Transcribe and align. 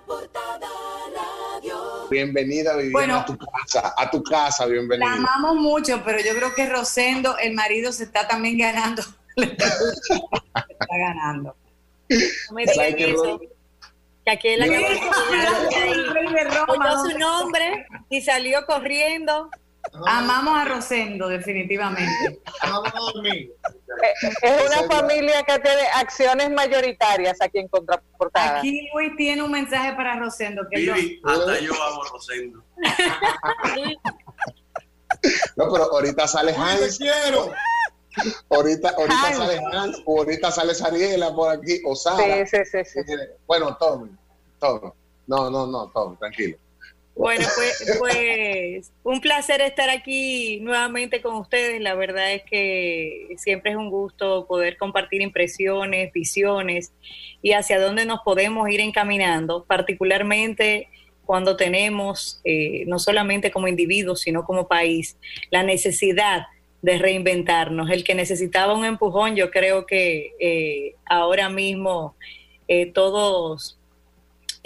Portada 0.00 0.68
Radio. 1.14 2.08
Bienvenida, 2.10 2.76
Viviana, 2.76 3.20
a 3.20 3.24
tu 3.24 3.38
casa, 3.38 3.94
a 3.96 4.10
tu 4.10 4.22
casa, 4.22 4.66
bienvenida. 4.66 5.08
La 5.08 5.14
amamos 5.14 5.56
mucho, 5.56 6.02
pero 6.04 6.18
yo 6.18 6.34
creo 6.34 6.54
que 6.54 6.68
Rosendo, 6.68 7.38
el 7.38 7.54
marido, 7.54 7.92
se 7.92 8.04
está 8.04 8.26
también 8.26 8.58
ganando. 8.58 9.02
está 9.36 10.96
ganando. 10.98 11.56
No 12.08 12.54
me 12.54 12.64
digan 12.66 12.98
eso. 12.98 13.40
Que 14.24 14.30
aquí 14.30 14.48
de 14.56 14.62
oyó 16.68 17.10
su 17.10 17.18
nombre 17.18 17.86
y 18.08 18.20
salió 18.22 18.64
corriendo. 18.66 19.50
Amamos 20.06 20.56
a 20.56 20.64
Rosendo, 20.64 21.28
definitivamente. 21.28 22.40
Es 24.42 24.66
una 24.66 24.88
familia 24.88 25.42
que 25.44 25.58
tiene 25.60 25.82
acciones 25.94 26.50
mayoritarias 26.50 27.40
aquí 27.40 27.58
en 27.58 27.68
Contraportada. 27.68 28.58
Aquí 28.58 28.88
Luis 28.92 29.12
tiene 29.16 29.42
un 29.42 29.52
mensaje 29.52 29.92
para 29.94 30.18
Rosendo. 30.18 30.66
Que 30.70 30.78
Vivi, 30.78 31.20
hasta 31.24 31.60
yo 31.60 31.72
amo 31.74 32.02
a 32.02 32.08
Rosendo. 32.10 32.64
No, 35.56 35.72
pero 35.72 35.84
ahorita 35.84 36.26
sale 36.28 36.52
Hans. 36.54 36.98
quiero! 36.98 37.50
Ahorita, 38.50 38.90
ahorita 38.90 39.32
sale 39.32 39.60
Hans, 39.72 40.02
o 40.04 40.18
ahorita 40.18 40.50
sale 40.50 40.74
Sariela 40.74 41.34
por 41.34 41.50
aquí, 41.50 41.80
o 41.86 41.96
Sara. 41.96 42.44
Sí, 42.46 42.58
sí, 42.64 42.80
sí, 42.84 43.00
sí. 43.06 43.14
Bueno, 43.46 43.74
todo, 43.78 44.06
todo. 44.60 44.94
No, 45.26 45.50
no, 45.50 45.66
no, 45.66 45.88
todo, 45.88 46.16
tranquilo. 46.18 46.58
Bueno, 47.14 47.46
pues, 47.54 47.96
pues 47.98 48.92
un 49.04 49.20
placer 49.20 49.60
estar 49.60 49.88
aquí 49.88 50.58
nuevamente 50.60 51.22
con 51.22 51.36
ustedes. 51.36 51.80
La 51.80 51.94
verdad 51.94 52.32
es 52.32 52.42
que 52.42 53.28
siempre 53.36 53.70
es 53.70 53.76
un 53.76 53.88
gusto 53.88 54.46
poder 54.46 54.76
compartir 54.76 55.22
impresiones, 55.22 56.12
visiones 56.12 56.92
y 57.40 57.52
hacia 57.52 57.78
dónde 57.78 58.04
nos 58.04 58.20
podemos 58.24 58.68
ir 58.68 58.80
encaminando, 58.80 59.64
particularmente 59.64 60.88
cuando 61.24 61.56
tenemos, 61.56 62.40
eh, 62.44 62.84
no 62.86 62.98
solamente 62.98 63.50
como 63.50 63.68
individuos, 63.68 64.20
sino 64.20 64.44
como 64.44 64.66
país, 64.66 65.16
la 65.50 65.62
necesidad 65.62 66.46
de 66.82 66.98
reinventarnos. 66.98 67.90
El 67.90 68.04
que 68.04 68.14
necesitaba 68.14 68.74
un 68.74 68.84
empujón, 68.84 69.36
yo 69.36 69.50
creo 69.50 69.86
que 69.86 70.32
eh, 70.38 70.96
ahora 71.06 71.48
mismo 71.48 72.14
eh, 72.68 72.86
todos 72.86 73.78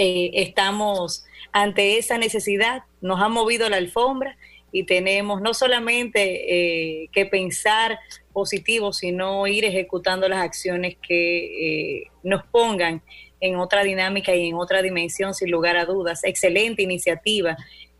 eh, 0.00 0.30
estamos 0.34 1.24
ante 1.50 1.98
esa 1.98 2.18
necesidad, 2.18 2.84
nos 3.00 3.20
ha 3.20 3.28
movido 3.28 3.68
la 3.68 3.78
alfombra 3.78 4.36
y 4.70 4.84
tenemos 4.84 5.42
no 5.42 5.54
solamente 5.54 7.02
eh, 7.02 7.08
que 7.10 7.26
pensar 7.26 7.98
positivo, 8.32 8.92
sino 8.92 9.48
ir 9.48 9.64
ejecutando 9.64 10.28
las 10.28 10.38
acciones 10.38 10.96
que 11.02 12.02
eh, 12.02 12.10
nos 12.22 12.44
pongan 12.46 13.02
en 13.40 13.56
otra 13.56 13.82
dinámica 13.82 14.36
y 14.36 14.48
en 14.48 14.54
otra 14.54 14.82
dimensión, 14.82 15.34
sin 15.34 15.50
lugar 15.50 15.76
a 15.76 15.84
dudas. 15.84 16.22
Excelente 16.22 16.82
iniciativa 16.82 17.56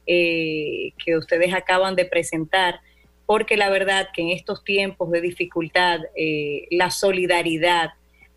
que 0.07 1.19
ustedes 1.19 1.53
acaban 1.53 1.95
de 1.95 2.07
presentar, 2.07 2.81
porque 3.27 3.59
la 3.59 3.69
verdad 3.69 4.09
que 4.15 4.23
en 4.23 4.31
estos 4.31 4.65
tiempos 4.65 5.11
de 5.11 5.21
dificultad, 5.21 6.01
la 6.71 6.91
solidaridad, 6.91 7.91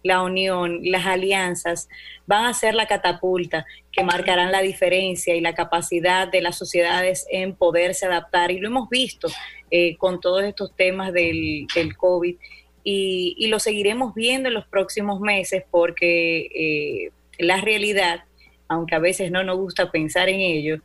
la 0.04 0.22
unión, 0.22 0.80
las 0.84 1.06
alianzas 1.06 1.90
van 2.26 2.46
a 2.46 2.54
ser 2.54 2.76
la 2.76 2.88
catapulta 2.88 3.66
que 3.92 4.04
marcarán 4.04 4.52
la 4.52 4.62
diferencia 4.62 5.36
y 5.36 5.42
la 5.42 5.54
capacidad 5.54 6.28
de 6.28 6.42
las 6.42 6.58
sociedades 6.58 7.28
en 7.32 7.56
poderse 7.56 8.06
adaptar. 8.06 8.52
Y 8.52 8.60
lo 8.60 8.68
hemos 8.68 8.90
visto 8.90 9.28
eh, 9.70 9.96
con 9.98 10.20
todos 10.20 10.44
estos 10.44 10.76
temas 10.76 11.14
del, 11.14 11.68
del 11.74 11.96
COVID 11.96 12.36
y, 12.84 13.36
y, 13.38 13.48
lo 13.48 13.60
seguiremos 13.60 14.16
viendo 14.16 14.48
en 14.50 14.56
los 14.56 14.66
próximos 14.66 15.20
meses 15.20 15.64
porque 15.70 16.48
eh, 16.56 17.12
la 17.38 17.62
realidad, 17.62 18.24
aunque 18.68 18.96
a 18.96 19.00
veces 19.00 19.30
no 19.30 19.44
nos 19.44 19.58
gusta 19.58 19.92
pensar 19.92 20.30
en 20.30 20.40
ello, 20.40 20.82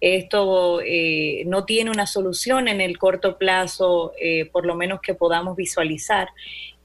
esto 0.00 0.80
eh, 0.80 1.44
no 1.46 1.66
tiene 1.66 1.90
una 1.90 2.06
solución 2.06 2.68
en 2.68 2.80
el 2.80 2.96
corto 2.98 3.36
plazo, 3.36 4.12
eh, 4.20 4.46
por 4.46 4.64
lo 4.64 4.74
menos 4.74 5.00
que 5.02 5.14
podamos 5.14 5.56
visualizar, 5.56 6.28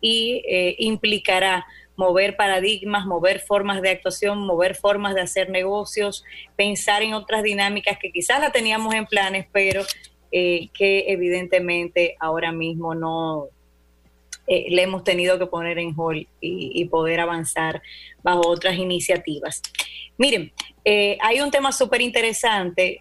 y 0.01 0.43
eh, 0.47 0.75
implicará 0.79 1.65
mover 1.95 2.35
paradigmas, 2.35 3.05
mover 3.05 3.39
formas 3.39 3.81
de 3.81 3.89
actuación, 3.89 4.45
mover 4.45 4.75
formas 4.75 5.15
de 5.15 5.21
hacer 5.21 5.49
negocios, 5.49 6.23
pensar 6.55 7.03
en 7.03 7.13
otras 7.13 7.43
dinámicas 7.43 7.97
que 7.99 8.11
quizás 8.11 8.39
la 8.39 8.51
teníamos 8.51 8.93
en 8.93 9.05
planes, 9.05 9.47
pero 9.51 9.83
eh, 10.31 10.69
que 10.73 11.05
evidentemente 11.07 12.15
ahora 12.19 12.51
mismo 12.51 12.93
no 12.93 13.47
eh, 14.47 14.65
le 14.69 14.83
hemos 14.83 15.03
tenido 15.03 15.39
que 15.39 15.45
poner 15.45 15.79
en 15.79 15.93
hold 15.95 16.27
y, 16.41 16.85
poder 16.85 17.19
avanzar 17.19 17.81
bajo 18.21 18.47
otras 18.47 18.77
iniciativas. 18.77 19.61
Miren, 20.17 20.51
eh, 20.83 21.17
hay 21.21 21.41
un 21.41 21.51
tema 21.51 21.71
súper 21.71 22.01
interesante 22.01 22.99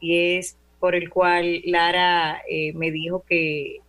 y 0.00 0.36
es 0.36 0.56
por 0.80 0.94
el 0.94 1.08
cual 1.08 1.62
Lara 1.64 2.42
me 2.74 2.90
dijo 2.90 3.24
que 3.28 3.80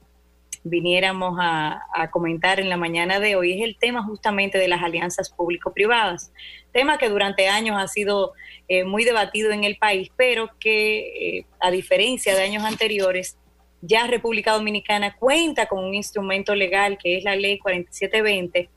viniéramos 0.66 1.38
a, 1.40 1.84
a, 1.94 2.10
comentar 2.10 2.60
en 2.60 2.70
la 2.70 2.76
mañana 2.76 3.20
de 3.20 3.36
hoy, 3.36 3.54
es 3.54 3.64
el 3.64 3.78
tema 3.78 4.04
justamente 4.04 4.58
de 4.58 4.68
las 4.68 4.82
alianzas 4.82 5.30
público-privadas, 5.30 6.34
tema 6.74 6.98
que 6.98 7.08
durante 7.08 7.48
años 7.48 7.78
ha 7.80 7.88
sido 7.88 8.34
eh, 8.68 8.84
muy 8.84 9.06
debatido 9.06 9.52
en 9.52 9.64
el 9.64 9.78
país, 9.78 10.10
pero 10.18 10.50
que 10.60 11.38
eh, 11.38 11.46
a 11.62 11.72
diferencia 11.72 12.36
de 12.36 12.42
años 12.42 12.64
anteriores, 12.64 13.38
ya 13.82 14.08
República 14.08 14.54
Dominicana 14.54 15.16
cuenta 15.16 15.68
con 15.68 15.84
un 15.86 15.94
instrumento 15.94 16.56
legal 16.56 16.98
que 16.98 17.18
es 17.18 17.24
la 17.24 17.36
ley 17.36 17.60
4720, 17.60 18.70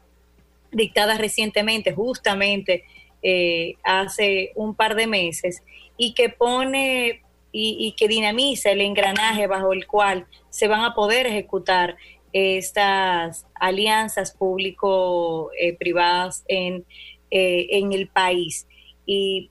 dictada 0.70 1.16
recientemente 1.16 1.92
justamente 1.92 2.84
eh, 3.22 3.76
hace 3.82 4.52
un 4.54 4.74
par 4.74 4.94
de 4.94 5.06
meses 5.06 5.62
y 5.96 6.12
que 6.12 6.28
pone 6.28 7.22
y, 7.50 7.94
que 7.96 8.08
dinamiza 8.08 8.70
el 8.70 8.80
engranaje 8.80 9.46
bajo 9.46 9.72
el 9.72 9.86
cual 9.86 10.26
se 10.50 10.68
van 10.68 10.82
a 10.82 10.94
poder 10.94 11.26
ejecutar 11.26 11.96
estas 12.32 13.46
alianzas 13.54 14.32
público-privadas 14.32 16.44
en, 16.46 16.84
eh, 17.30 17.66
en 17.70 17.92
el 17.92 18.08
país. 18.08 18.66
Y 19.06 19.50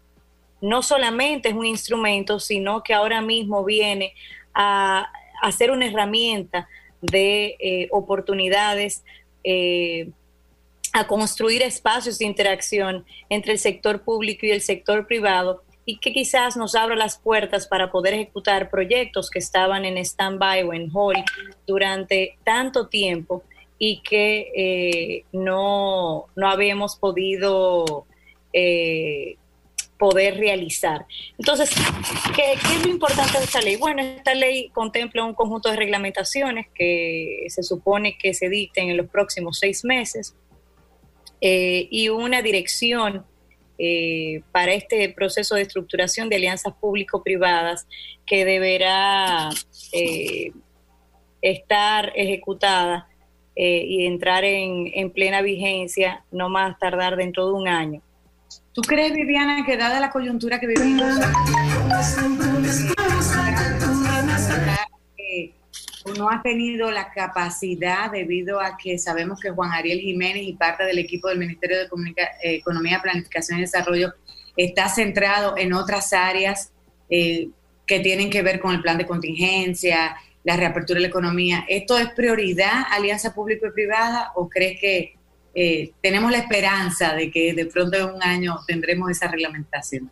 no 0.61 0.83
solamente 0.83 1.49
es 1.49 1.55
un 1.55 1.65
instrumento, 1.65 2.39
sino 2.39 2.83
que 2.83 2.93
ahora 2.93 3.21
mismo 3.21 3.65
viene 3.65 4.13
a, 4.53 5.11
a 5.41 5.51
ser 5.51 5.71
una 5.71 5.87
herramienta 5.87 6.69
de 7.01 7.55
eh, 7.59 7.87
oportunidades 7.91 9.03
eh, 9.43 10.09
a 10.93 11.07
construir 11.07 11.61
espacios 11.61 12.17
de 12.17 12.25
interacción 12.25 13.05
entre 13.29 13.53
el 13.53 13.59
sector 13.59 14.03
público 14.03 14.45
y 14.45 14.51
el 14.51 14.61
sector 14.61 15.05
privado 15.05 15.63
y 15.89 15.99
que 15.99 16.11
quizás 16.11 16.57
nos 16.57 16.75
abra 16.75 16.97
las 16.97 17.17
puertas 17.17 17.65
para 17.65 17.89
poder 17.89 18.13
ejecutar 18.13 18.69
proyectos 18.69 19.29
que 19.29 19.39
estaban 19.39 19.85
en 19.85 19.97
stand-by 19.97 20.63
o 20.63 20.73
en 20.73 20.89
hold 20.93 21.23
durante 21.65 22.37
tanto 22.43 22.87
tiempo 22.87 23.41
y 23.79 24.01
que 24.01 24.51
eh, 24.53 25.25
no, 25.31 26.25
no 26.35 26.49
habíamos 26.49 26.97
podido 26.97 28.05
eh, 28.51 29.37
poder 29.97 30.37
realizar. 30.37 31.05
Entonces, 31.37 31.71
¿qué, 32.35 32.55
¿qué, 32.67 32.75
es 32.75 32.85
lo 32.85 32.91
importante 32.91 33.37
de 33.37 33.45
esta 33.45 33.61
ley? 33.61 33.77
Bueno, 33.77 34.01
esta 34.01 34.35
ley 34.35 34.67
contempla 34.73 35.23
un 35.23 35.33
conjunto 35.33 35.69
de 35.69 35.77
reglamentaciones 35.77 36.67
que 36.75 37.45
se 37.47 37.63
supone 37.63 38.17
que 38.17 38.33
se 38.33 38.49
dicten 38.49 38.89
en 38.89 38.97
los 38.97 39.07
próximos 39.07 39.57
seis 39.57 39.85
meses 39.85 40.35
eh, 41.39 41.87
y 41.89 42.09
una 42.09 42.41
dirección 42.41 43.25
eh, 43.77 44.41
para 44.51 44.73
este 44.73 45.09
proceso 45.09 45.55
de 45.55 45.61
estructuración 45.61 46.29
de 46.29 46.37
alianzas 46.37 46.73
público-privadas 46.79 47.87
que 48.25 48.43
deberá 48.43 49.49
eh, 49.93 50.51
estar 51.41 52.11
ejecutada 52.15 53.07
eh, 53.55 53.83
y 53.85 54.05
entrar 54.05 54.43
en, 54.43 54.91
en, 54.93 55.11
plena 55.11 55.41
vigencia 55.41 56.23
no 56.31 56.49
más 56.49 56.77
tardar 56.79 57.15
dentro 57.15 57.47
de 57.47 57.53
un 57.53 57.67
año. 57.67 58.01
¿Tú 58.73 58.81
crees, 58.81 59.13
Viviana, 59.13 59.65
que 59.65 59.77
dada 59.77 59.99
la 59.99 60.11
coyuntura 60.11 60.59
que 60.59 60.67
vivimos, 60.67 61.17
no 66.15 66.29
ha 66.29 66.41
tenido 66.41 66.91
la 66.91 67.11
capacidad 67.11 68.11
debido 68.11 68.59
a 68.59 68.77
que 68.77 68.97
sabemos 68.97 69.39
que 69.39 69.49
Juan 69.49 69.71
Ariel 69.71 69.99
Jiménez 69.99 70.43
y 70.43 70.53
parte 70.53 70.83
del 70.83 70.99
equipo 70.99 71.29
del 71.29 71.39
Ministerio 71.39 71.79
de 71.79 71.89
Comunica 71.89 72.23
eh, 72.41 72.55
Economía, 72.55 73.01
Planificación 73.01 73.59
y 73.59 73.61
Desarrollo 73.61 74.13
está 74.55 74.89
centrado 74.89 75.57
en 75.57 75.73
otras 75.73 76.13
áreas 76.13 76.71
eh, 77.09 77.49
que 77.85 77.99
tienen 77.99 78.29
que 78.29 78.41
ver 78.41 78.59
con 78.59 78.73
el 78.73 78.81
plan 78.81 78.97
de 78.97 79.05
contingencia, 79.05 80.17
la 80.43 80.57
reapertura 80.57 80.97
de 80.97 81.01
la 81.01 81.07
economía. 81.07 81.65
¿Esto 81.67 81.97
es 81.97 82.09
prioridad, 82.11 82.83
alianza 82.91 83.33
público 83.33 83.67
y 83.67 83.71
privada, 83.71 84.31
o 84.35 84.49
crees 84.49 84.79
que 84.79 85.15
eh, 85.53 85.91
tenemos 86.01 86.31
la 86.31 86.37
esperanza 86.37 87.13
de 87.13 87.31
que 87.31 87.53
de 87.53 87.65
pronto 87.65 87.97
en 87.97 88.15
un 88.15 88.23
año 88.23 88.59
tendremos 88.67 89.09
esa 89.09 89.27
reglamentación? 89.27 90.11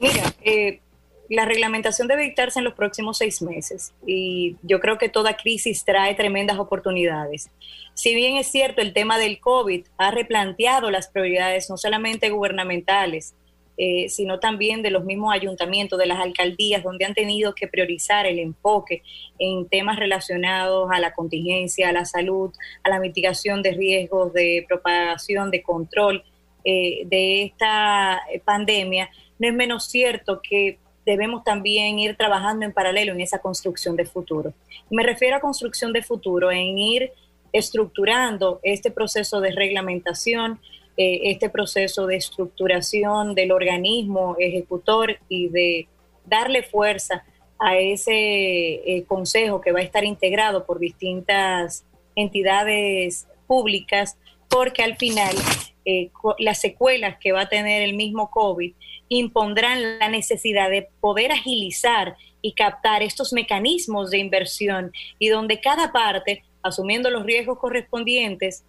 Mira, 0.00 0.32
eh, 0.42 0.80
la 1.34 1.44
reglamentación 1.44 2.08
debe 2.08 2.24
dictarse 2.24 2.58
en 2.58 2.64
los 2.64 2.74
próximos 2.74 3.18
seis 3.18 3.40
meses 3.42 3.94
y 4.06 4.56
yo 4.62 4.80
creo 4.80 4.98
que 4.98 5.08
toda 5.08 5.36
crisis 5.36 5.84
trae 5.84 6.14
tremendas 6.14 6.58
oportunidades. 6.58 7.50
Si 7.94 8.14
bien 8.14 8.36
es 8.36 8.48
cierto, 8.48 8.82
el 8.82 8.92
tema 8.92 9.18
del 9.18 9.40
COVID 9.40 9.86
ha 9.98 10.10
replanteado 10.10 10.90
las 10.90 11.08
prioridades 11.08 11.70
no 11.70 11.76
solamente 11.76 12.30
gubernamentales, 12.30 13.34
eh, 13.78 14.10
sino 14.10 14.38
también 14.38 14.82
de 14.82 14.90
los 14.90 15.04
mismos 15.04 15.32
ayuntamientos, 15.32 15.98
de 15.98 16.06
las 16.06 16.20
alcaldías, 16.20 16.82
donde 16.82 17.06
han 17.06 17.14
tenido 17.14 17.54
que 17.54 17.66
priorizar 17.66 18.26
el 18.26 18.38
enfoque 18.38 19.02
en 19.38 19.66
temas 19.66 19.98
relacionados 19.98 20.90
a 20.92 21.00
la 21.00 21.14
contingencia, 21.14 21.88
a 21.88 21.92
la 21.92 22.04
salud, 22.04 22.52
a 22.82 22.90
la 22.90 23.00
mitigación 23.00 23.62
de 23.62 23.72
riesgos, 23.72 24.34
de 24.34 24.64
propagación, 24.68 25.50
de 25.50 25.62
control 25.62 26.22
eh, 26.64 27.04
de 27.06 27.44
esta 27.44 28.22
pandemia, 28.44 29.10
no 29.38 29.48
es 29.48 29.54
menos 29.54 29.86
cierto 29.86 30.40
que 30.40 30.78
debemos 31.04 31.44
también 31.44 31.98
ir 31.98 32.16
trabajando 32.16 32.64
en 32.64 32.72
paralelo 32.72 33.12
en 33.12 33.20
esa 33.20 33.38
construcción 33.38 33.96
de 33.96 34.06
futuro. 34.06 34.52
Me 34.90 35.02
refiero 35.02 35.36
a 35.36 35.40
construcción 35.40 35.92
de 35.92 36.02
futuro, 36.02 36.50
en 36.50 36.78
ir 36.78 37.12
estructurando 37.52 38.60
este 38.62 38.90
proceso 38.90 39.40
de 39.40 39.52
reglamentación, 39.52 40.60
eh, 40.96 41.20
este 41.24 41.48
proceso 41.48 42.06
de 42.06 42.16
estructuración 42.16 43.34
del 43.34 43.52
organismo 43.52 44.36
ejecutor 44.38 45.18
y 45.28 45.48
de 45.48 45.86
darle 46.26 46.62
fuerza 46.62 47.24
a 47.58 47.78
ese 47.78 48.12
eh, 48.12 49.04
consejo 49.06 49.60
que 49.60 49.72
va 49.72 49.80
a 49.80 49.82
estar 49.82 50.04
integrado 50.04 50.66
por 50.66 50.78
distintas 50.78 51.84
entidades 52.16 53.26
públicas, 53.46 54.18
porque 54.48 54.82
al 54.82 54.96
final 54.96 55.34
eh, 55.84 56.10
las 56.38 56.60
secuelas 56.60 57.16
que 57.18 57.32
va 57.32 57.42
a 57.42 57.48
tener 57.48 57.82
el 57.82 57.94
mismo 57.94 58.30
COVID 58.30 58.72
impondrán 59.18 59.98
la 59.98 60.08
necesidad 60.08 60.70
de 60.70 60.88
poder 61.00 61.32
agilizar 61.32 62.16
y 62.40 62.52
captar 62.52 63.02
estos 63.02 63.32
mecanismos 63.32 64.10
de 64.10 64.18
inversión 64.18 64.92
y 65.18 65.28
donde 65.28 65.60
cada 65.60 65.92
parte, 65.92 66.44
asumiendo 66.62 67.10
los 67.10 67.24
riesgos 67.24 67.58
correspondientes, 67.58 68.64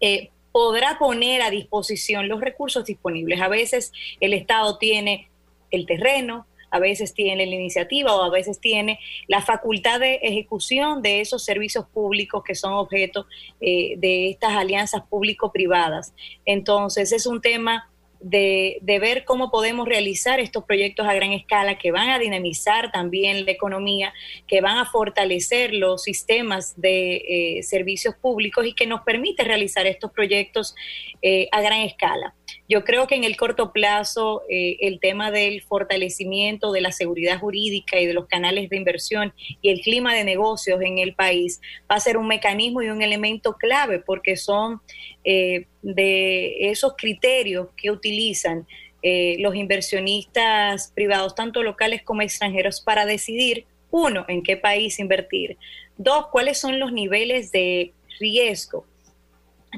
eh, 0.00 0.30
podrá 0.52 0.98
poner 0.98 1.42
a 1.42 1.50
disposición 1.50 2.28
los 2.28 2.40
recursos 2.40 2.84
disponibles. 2.84 3.40
A 3.40 3.48
veces 3.48 3.92
el 4.20 4.32
Estado 4.32 4.78
tiene 4.78 5.28
el 5.70 5.86
terreno, 5.86 6.46
a 6.70 6.78
veces 6.78 7.12
tiene 7.14 7.46
la 7.46 7.54
iniciativa 7.54 8.14
o 8.14 8.22
a 8.22 8.30
veces 8.30 8.60
tiene 8.60 8.98
la 9.26 9.42
facultad 9.42 10.00
de 10.00 10.14
ejecución 10.16 11.02
de 11.02 11.20
esos 11.20 11.44
servicios 11.44 11.86
públicos 11.86 12.42
que 12.42 12.54
son 12.54 12.72
objeto 12.72 13.26
eh, 13.60 13.94
de 13.98 14.30
estas 14.30 14.52
alianzas 14.52 15.02
público-privadas. 15.08 16.14
Entonces 16.44 17.12
es 17.12 17.26
un 17.26 17.40
tema 17.40 17.90
de, 18.20 18.80
ver 19.00 19.24
cómo 19.24 19.50
podemos 19.50 19.86
realizar 19.86 20.40
estos 20.40 20.64
proyectos 20.64 21.06
a 21.06 21.14
gran 21.14 21.32
escala 21.32 21.78
que 21.78 21.90
van 21.90 22.10
a 22.10 22.18
dinamizar 22.18 22.90
también 22.90 23.44
la 23.44 23.52
economía, 23.52 24.12
que 24.46 24.60
van 24.60 24.78
a 24.78 24.86
fortalecer 24.86 25.74
los 25.74 26.02
sistemas 26.02 26.80
de 26.80 27.16
eh, 27.16 27.62
servicios 27.62 28.14
públicos 28.16 28.66
y 28.66 28.74
que 28.74 28.86
nos 28.86 29.02
permite 29.02 29.44
realizar 29.44 29.86
estos 29.86 30.10
proyectos 30.12 30.74
eh, 31.22 31.48
a 31.52 31.60
gran 31.60 31.80
escala. 31.80 32.34
Yo 32.68 32.84
creo 32.84 33.06
que 33.06 33.14
en 33.14 33.24
el 33.24 33.36
corto 33.36 33.72
plazo 33.72 34.42
eh, 34.50 34.76
el 34.80 35.00
tema 35.00 35.30
del 35.30 35.62
fortalecimiento 35.62 36.70
de 36.70 36.82
la 36.82 36.92
seguridad 36.92 37.40
jurídica 37.40 37.98
y 37.98 38.04
de 38.04 38.12
los 38.12 38.26
canales 38.26 38.68
de 38.68 38.76
inversión 38.76 39.32
y 39.62 39.70
el 39.70 39.80
clima 39.80 40.14
de 40.14 40.24
negocios 40.24 40.78
en 40.82 40.98
el 40.98 41.14
país 41.14 41.62
va 41.90 41.96
a 41.96 42.00
ser 42.00 42.18
un 42.18 42.28
mecanismo 42.28 42.82
y 42.82 42.90
un 42.90 43.00
elemento 43.00 43.54
clave 43.54 44.00
porque 44.00 44.36
son 44.36 44.82
eh, 45.24 45.66
de 45.80 46.70
esos 46.70 46.94
criterios 46.98 47.68
que 47.74 47.90
utilizan 47.90 48.66
eh, 49.02 49.36
los 49.38 49.54
inversionistas 49.54 50.92
privados, 50.94 51.34
tanto 51.34 51.62
locales 51.62 52.02
como 52.02 52.20
extranjeros, 52.20 52.80
para 52.82 53.06
decidir, 53.06 53.64
uno, 53.90 54.26
en 54.28 54.42
qué 54.42 54.58
país 54.58 54.98
invertir, 54.98 55.56
dos, 55.96 56.26
cuáles 56.30 56.58
son 56.58 56.78
los 56.78 56.92
niveles 56.92 57.50
de 57.52 57.92
riesgo 58.18 58.84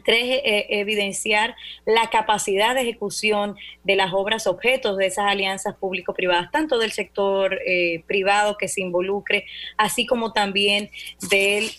Tres, 0.05 0.23
eh, 0.23 0.43
eh, 0.45 0.67
evidenciar 0.69 1.57
la 1.85 2.09
capacidad 2.11 2.77
de 2.77 2.83
ejecución 2.83 3.57
de 3.83 3.97
las 3.97 4.13
obras 4.13 4.47
objetos 4.47 4.97
de 4.97 5.07
esas 5.07 5.27
alianzas 5.27 5.75
público-privadas, 5.75 6.51
tanto 6.53 6.79
del 6.79 6.93
sector 6.93 7.59
eh, 7.67 8.05
privado 8.07 8.57
que 8.57 8.69
se 8.69 8.83
involucre, 8.83 9.47
así 9.77 10.07
como 10.07 10.33
también 10.33 10.91
del 11.29 11.71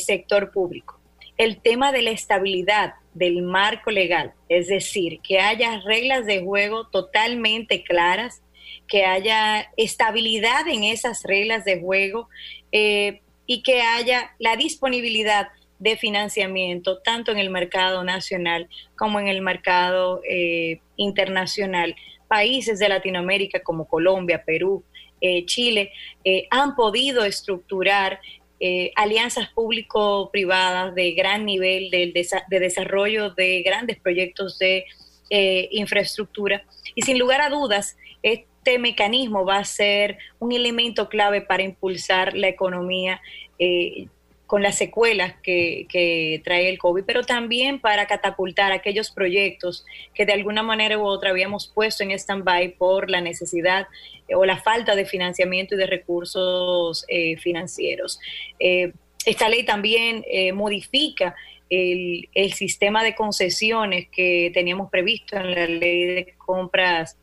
sector 0.00 0.50
público. 0.50 0.98
El 1.38 1.60
tema 1.60 1.92
de 1.92 2.02
la 2.02 2.10
estabilidad 2.10 2.94
del 3.14 3.42
marco 3.42 3.90
legal, 3.90 4.34
es 4.48 4.66
decir, 4.66 5.20
que 5.20 5.38
haya 5.38 5.80
reglas 5.80 6.26
de 6.26 6.42
juego 6.42 6.88
totalmente 6.88 7.84
claras, 7.84 8.42
que 8.88 9.04
haya 9.04 9.70
estabilidad 9.76 10.66
en 10.66 10.82
esas 10.84 11.22
reglas 11.22 11.64
de 11.64 11.80
juego 11.80 12.28
y 12.72 13.62
que 13.62 13.80
haya 13.80 14.32
la 14.38 14.56
disponibilidad 14.56 15.48
de 15.80 15.96
financiamiento, 15.96 16.98
tanto 16.98 17.32
en 17.32 17.38
el 17.38 17.50
mercado 17.50 18.04
nacional 18.04 18.68
como 18.96 19.18
en 19.18 19.28
el 19.28 19.40
mercado 19.40 20.20
eh, 20.28 20.80
internacional. 20.96 21.96
Países 22.28 22.78
de 22.78 22.88
Latinoamérica 22.88 23.62
como 23.62 23.88
Colombia, 23.88 24.44
Perú, 24.44 24.84
eh, 25.20 25.44
Chile, 25.46 25.90
eh, 26.22 26.46
han 26.50 26.76
podido 26.76 27.24
estructurar 27.24 28.20
alianzas 28.94 29.48
público-privadas 29.54 30.94
de 30.94 31.12
gran 31.12 31.46
nivel 31.46 31.90
de, 31.90 32.12
de, 32.12 32.60
desarrollo 32.60 33.30
de 33.30 33.62
grandes 33.62 33.98
proyectos 33.98 34.58
de 34.58 34.84
infraestructura. 35.70 36.62
Y 36.94 37.00
sin 37.00 37.18
lugar 37.18 37.40
a 37.40 37.48
dudas, 37.48 37.96
este 38.22 38.78
mecanismo 38.78 39.46
va 39.46 39.56
a 39.56 39.64
ser 39.64 40.18
un 40.40 40.52
elemento 40.52 41.08
clave 41.08 41.40
para 41.40 41.62
impulsar 41.62 42.36
la 42.36 42.48
economía 42.48 43.22
con 44.50 44.64
las 44.64 44.78
secuelas 44.78 45.34
que, 45.44 46.42
trae 46.42 46.68
el 46.68 46.76
COVID, 46.76 47.04
pero 47.06 47.22
también 47.22 47.78
para 47.78 48.08
catapultar 48.08 48.72
aquellos 48.72 49.12
proyectos 49.12 49.86
que 50.12 50.26
de 50.26 50.32
alguna 50.32 50.64
manera 50.64 50.98
u 50.98 51.04
otra 51.06 51.30
habíamos 51.30 51.68
puesto 51.68 52.02
en 52.02 52.10
stand-by 52.10 52.70
por 52.76 53.10
la 53.10 53.20
necesidad 53.20 53.86
eh, 54.26 54.34
o 54.34 54.44
la 54.44 54.60
falta 54.60 54.96
de 54.96 55.04
financiamiento 55.04 55.76
y 55.76 55.78
de 55.78 55.86
recursos 55.86 57.04
eh, 57.06 57.36
financieros. 57.36 58.18
Eh, 58.58 58.92
esta 59.24 59.48
ley 59.48 59.64
también 59.64 60.24
modifica 60.54 61.36
el, 61.68 62.28
el, 62.34 62.52
sistema 62.52 63.04
de 63.04 63.14
concesiones 63.14 64.08
que 64.10 64.50
teníamos 64.52 64.90
previsto 64.90 65.36
en 65.36 65.54
la 65.54 65.66
ley 65.66 66.06
de 66.06 66.34
compras 66.38 67.16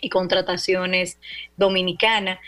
y 0.00 0.08
contrataciones 0.08 1.18
dominicana 1.54 2.40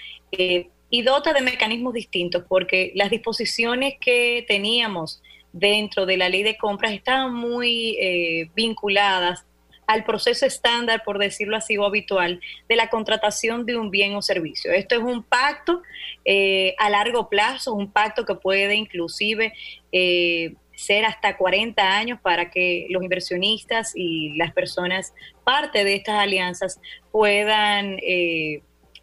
y 0.90 1.02
dota 1.02 1.32
de 1.32 1.40
mecanismos 1.40 1.94
distintos, 1.94 2.44
porque 2.48 2.92
las 2.94 3.10
disposiciones 3.10 3.94
que 4.00 4.44
teníamos 4.46 5.20
dentro 5.52 6.04
de 6.04 6.16
la 6.16 6.28
ley 6.28 6.42
de 6.42 6.56
compras 6.56 6.92
estaban 6.92 7.32
muy 7.32 7.96
eh, 8.00 8.50
vinculadas 8.54 9.44
al 9.86 10.04
proceso 10.04 10.46
estándar, 10.46 11.02
por 11.04 11.18
decirlo 11.18 11.56
así, 11.56 11.76
o 11.76 11.84
habitual, 11.84 12.40
de 12.68 12.76
la 12.76 12.88
contratación 12.88 13.66
de 13.66 13.76
un 13.76 13.90
bien 13.90 14.14
o 14.16 14.22
servicio. 14.22 14.72
Esto 14.72 14.96
es 14.96 15.02
un 15.02 15.22
pacto 15.22 15.82
eh, 16.24 16.74
a 16.78 16.90
largo 16.90 17.28
plazo, 17.28 17.74
un 17.74 17.92
pacto 17.92 18.24
que 18.24 18.34
puede 18.34 18.74
inclusive 18.74 19.52
eh, 19.92 20.54
ser 20.74 21.04
hasta 21.04 21.36
40 21.36 21.82
años 21.82 22.18
para 22.20 22.50
que 22.50 22.86
los 22.90 23.02
inversionistas 23.02 23.92
y 23.94 24.34
las 24.36 24.52
personas 24.52 25.12
parte 25.44 25.84
de 25.84 25.94
estas 25.94 26.18
alianzas 26.18 26.80
puedan 27.12 27.98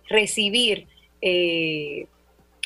recibir 0.09 0.87
eh, 1.21 2.07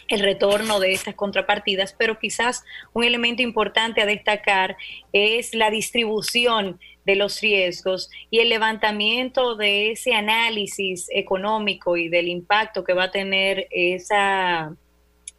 el 0.07 0.19
retorno 0.19 0.79
de 0.79 0.93
estas 0.93 1.15
contrapartidas, 1.15 1.95
pero 1.97 2.19
quizás 2.19 2.63
un 2.93 3.03
elemento 3.03 3.41
importante 3.41 4.01
a 4.01 4.05
destacar 4.05 4.77
es 5.13 5.55
la 5.55 5.71
distribución 5.71 6.79
de 7.05 7.15
los 7.15 7.41
riesgos 7.41 8.09
y 8.29 8.39
el 8.39 8.49
levantamiento 8.49 9.55
de 9.55 9.91
ese 9.91 10.13
análisis 10.13 11.07
económico 11.11 11.97
y 11.97 12.09
del 12.09 12.27
impacto 12.27 12.83
que 12.83 12.93
va 12.93 13.05
a 13.05 13.11
tener 13.11 13.67
esa, 13.71 14.75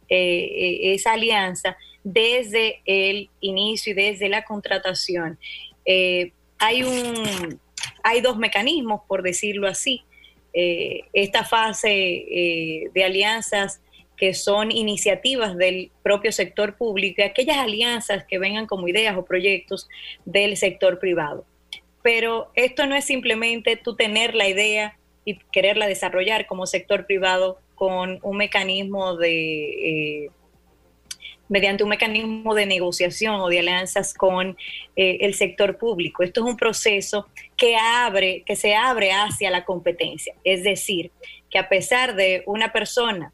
eh, 0.09 0.93
esa 0.93 1.13
alianza 1.13 1.77
desde 2.03 2.81
el 2.85 3.29
inicio 3.41 3.91
y 3.91 3.95
desde 3.95 4.29
la 4.29 4.43
contratación. 4.43 5.37
Eh, 5.85 6.31
hay, 6.57 6.83
un, 6.83 7.59
hay 8.03 8.21
dos 8.21 8.37
mecanismos, 8.37 9.01
por 9.07 9.23
decirlo 9.23 9.67
así. 9.67 10.03
Eh, 10.59 11.01
esta 11.13 11.43
fase 11.43 11.91
eh, 11.91 12.89
de 12.91 13.03
alianzas 13.03 13.79
que 14.15 14.33
son 14.33 14.71
iniciativas 14.71 15.55
del 15.55 15.91
propio 16.01 16.31
sector 16.31 16.75
público 16.75 17.21
y 17.21 17.25
aquellas 17.25 17.57
alianzas 17.57 18.25
que 18.25 18.39
vengan 18.39 18.65
como 18.65 18.87
ideas 18.87 19.15
o 19.15 19.23
proyectos 19.23 19.87
del 20.25 20.57
sector 20.57 20.97
privado. 20.97 21.45
Pero 22.01 22.49
esto 22.55 22.87
no 22.87 22.95
es 22.95 23.05
simplemente 23.05 23.75
tú 23.75 23.95
tener 23.95 24.33
la 24.33 24.47
idea 24.47 24.97
y 25.25 25.37
quererla 25.51 25.85
desarrollar 25.85 26.47
como 26.47 26.65
sector 26.65 27.05
privado 27.05 27.59
con 27.75 28.17
un 28.23 28.37
mecanismo 28.37 29.15
de 29.15 30.23
eh, 30.23 30.29
mediante 31.49 31.83
un 31.83 31.89
mecanismo 31.89 32.53
de 32.53 32.65
negociación 32.65 33.35
o 33.35 33.47
de 33.47 33.59
alianzas 33.59 34.13
con 34.13 34.57
eh, 34.95 35.17
el 35.21 35.33
sector 35.33 35.77
público. 35.77 36.23
Esto 36.23 36.41
es 36.41 36.51
un 36.51 36.57
proceso 36.57 37.27
que 37.55 37.75
abre, 37.75 38.43
que 38.45 38.55
se 38.55 38.75
abre 38.75 39.11
hacia 39.11 39.49
la 39.49 39.63
competencia. 39.63 40.33
Es 40.43 40.63
decir, 40.63 41.11
que 41.49 41.59
a 41.59 41.69
pesar 41.69 42.15
de 42.15 42.43
una 42.45 42.73
persona 42.73 43.31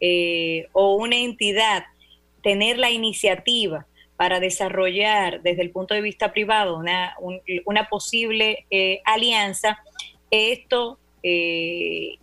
eh, 0.00 0.68
o 0.72 0.96
una 0.96 1.16
entidad 1.16 1.84
tener 2.42 2.78
la 2.78 2.90
iniciativa 2.90 3.86
para 4.16 4.38
desarrollar 4.38 5.42
desde 5.42 5.62
el 5.62 5.70
punto 5.70 5.94
de 5.94 6.02
vista 6.02 6.32
privado 6.32 6.76
una, 6.76 7.88
posible 7.88 8.66
eh, 8.70 9.00
alianza, 9.04 9.78
esto 10.30 10.98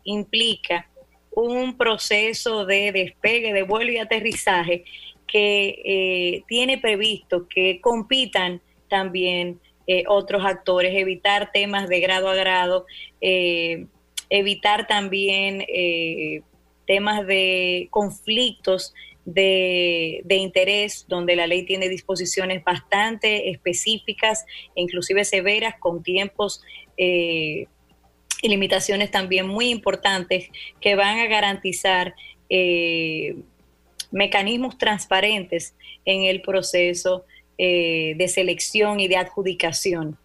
implica 0.04 0.88
un 1.32 1.76
proceso 1.76 2.66
de 2.66 2.92
despegue, 2.92 3.52
de 3.52 3.64
vuelo 3.64 3.92
y 3.92 3.98
aterrizaje 3.98 4.84
que 5.32 5.82
eh, 5.86 6.44
tiene 6.48 6.78
previsto 6.78 7.48
que 7.48 7.80
compitan 7.82 8.62
también 8.90 9.60
eh, 9.88 10.04
otros 10.08 10.44
actores, 10.46 10.94
evitar 10.96 11.52
temas 11.52 11.88
de 11.88 12.00
grado 12.00 12.30
a 12.30 12.36
grado, 12.36 12.86
evitar 14.30 14.88
también 14.88 15.66
temas 16.86 17.26
de 17.26 17.88
conflictos 17.90 18.94
de, 19.26 20.24
interés, 20.30 21.06
donde 21.08 21.36
la 21.36 21.48
ley 21.48 21.64
tiene 21.64 21.90
disposiciones 21.90 22.64
bastante 22.64 23.50
específicas 23.50 24.46
e 24.76 24.82
inclusive 24.82 25.24
severas, 25.26 25.76
con 25.80 26.04
tiempos 26.04 26.62
eh, 26.98 27.68
y 28.42 28.50
limitaciones 28.50 29.12
también 29.12 29.48
muy 29.48 29.70
importantes 29.70 30.50
que 30.80 30.96
van 30.96 31.20
a 31.20 31.28
garantizar 31.28 32.16
eh, 32.50 33.36
mecanismos 34.12 34.78
transparentes 34.78 35.74
en 36.06 36.24
el 36.24 36.42
proceso 36.42 37.26
eh, 37.58 38.14
de 38.18 38.28
selección 38.28 39.00
y 39.00 39.08
de 39.08 39.18
adjudicación. 39.18 40.18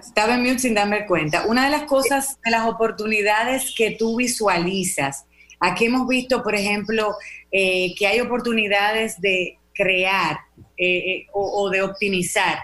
estaba 0.00 0.34
en 0.34 0.42
mute 0.42 0.58
sin 0.58 0.74
darme 0.74 1.06
cuenta. 1.06 1.46
Una 1.46 1.64
de 1.64 1.70
las 1.70 1.84
cosas, 1.84 2.38
de 2.44 2.50
las 2.50 2.66
oportunidades 2.66 3.74
que 3.76 3.92
tú 3.92 4.16
visualizas, 4.16 5.26
aquí 5.60 5.86
hemos 5.86 6.06
visto, 6.06 6.42
por 6.42 6.54
ejemplo, 6.54 7.14
eh, 7.50 7.94
que 7.96 8.06
hay 8.06 8.20
oportunidades 8.20 9.20
de 9.20 9.58
crear 9.74 10.38
eh, 10.76 10.98
eh, 10.98 11.26
o, 11.32 11.68
de 11.70 11.82
optimizar 11.82 12.58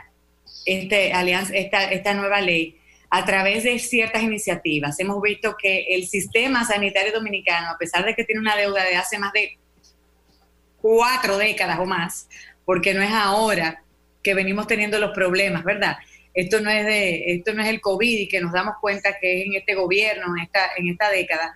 este 0.67 1.13
alianza, 1.13 1.55
esta, 1.55 1.85
esta 1.85 2.15
nueva 2.15 2.41
ley 2.41 2.77
a 3.11 3.25
través 3.25 3.65
de 3.65 3.79
ciertas 3.81 4.23
iniciativas. 4.23 4.99
Hemos 5.01 5.21
visto 5.21 5.57
que 5.61 5.87
el 5.91 6.07
sistema 6.07 6.65
sanitario 6.65 7.13
dominicano, 7.13 7.71
a 7.71 7.77
pesar 7.77 8.05
de 8.05 8.15
que 8.15 8.25
tiene 8.25 8.41
una 8.41 8.57
deuda 8.57 8.85
de 8.85 8.95
hace 8.95 9.19
más 9.19 9.33
de 9.33 9.59
cuatro 10.81 11.37
décadas 11.37 11.81
o 11.81 11.85
más, 11.85 12.29
porque 12.65 12.95
no 12.95 13.03
es 13.03 13.11
ahora 13.11 13.83
que 14.23 14.35
venimos 14.35 14.69
teniendo 14.69 14.99
los 15.01 15.11
problemas, 15.11 15.65
¿verdad? 15.65 15.97
Esto 16.33 16.61
no 16.61 16.71
es 16.71 16.87
de, 16.87 17.35
esto 17.35 17.53
no 17.53 17.63
es 17.63 17.69
el 17.69 17.81
COVID 17.81 18.21
y 18.21 18.29
que 18.29 18.41
nos 18.41 18.53
damos 18.53 18.77
cuenta 18.81 19.19
que 19.21 19.41
es 19.41 19.47
en 19.47 19.55
este 19.55 19.75
gobierno, 19.75 20.37
en 20.37 20.45
esta, 20.45 20.61
en 20.77 20.89
esta 20.89 21.11
década. 21.11 21.55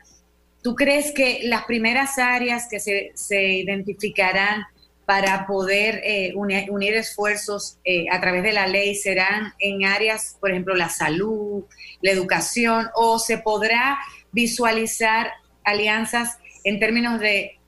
¿Tú 0.60 0.74
crees 0.74 1.12
que 1.12 1.40
las 1.44 1.64
primeras 1.66 2.18
áreas 2.18 2.66
que 2.68 2.80
se, 2.80 3.12
se 3.14 3.42
identificarán 3.42 4.64
para 5.06 5.46
poder 5.46 6.00
eh, 6.04 6.32
unir, 6.34 6.94
esfuerzos 6.94 7.78
eh, 7.84 8.06
a 8.10 8.20
través 8.20 8.42
de 8.42 8.52
la 8.52 8.66
ley 8.66 8.94
serán 8.94 9.52
en 9.58 9.84
áreas, 9.84 10.36
por 10.40 10.50
ejemplo, 10.50 10.74
la 10.74 10.88
salud, 10.88 11.64
la 12.00 12.10
educación, 12.10 12.88
o 12.94 13.18
se 13.18 13.38
podrá 13.38 13.98
visualizar 14.32 15.30
alianzas 15.62 16.38
en 16.64 16.80
términos 16.80 17.20
de 17.20 17.58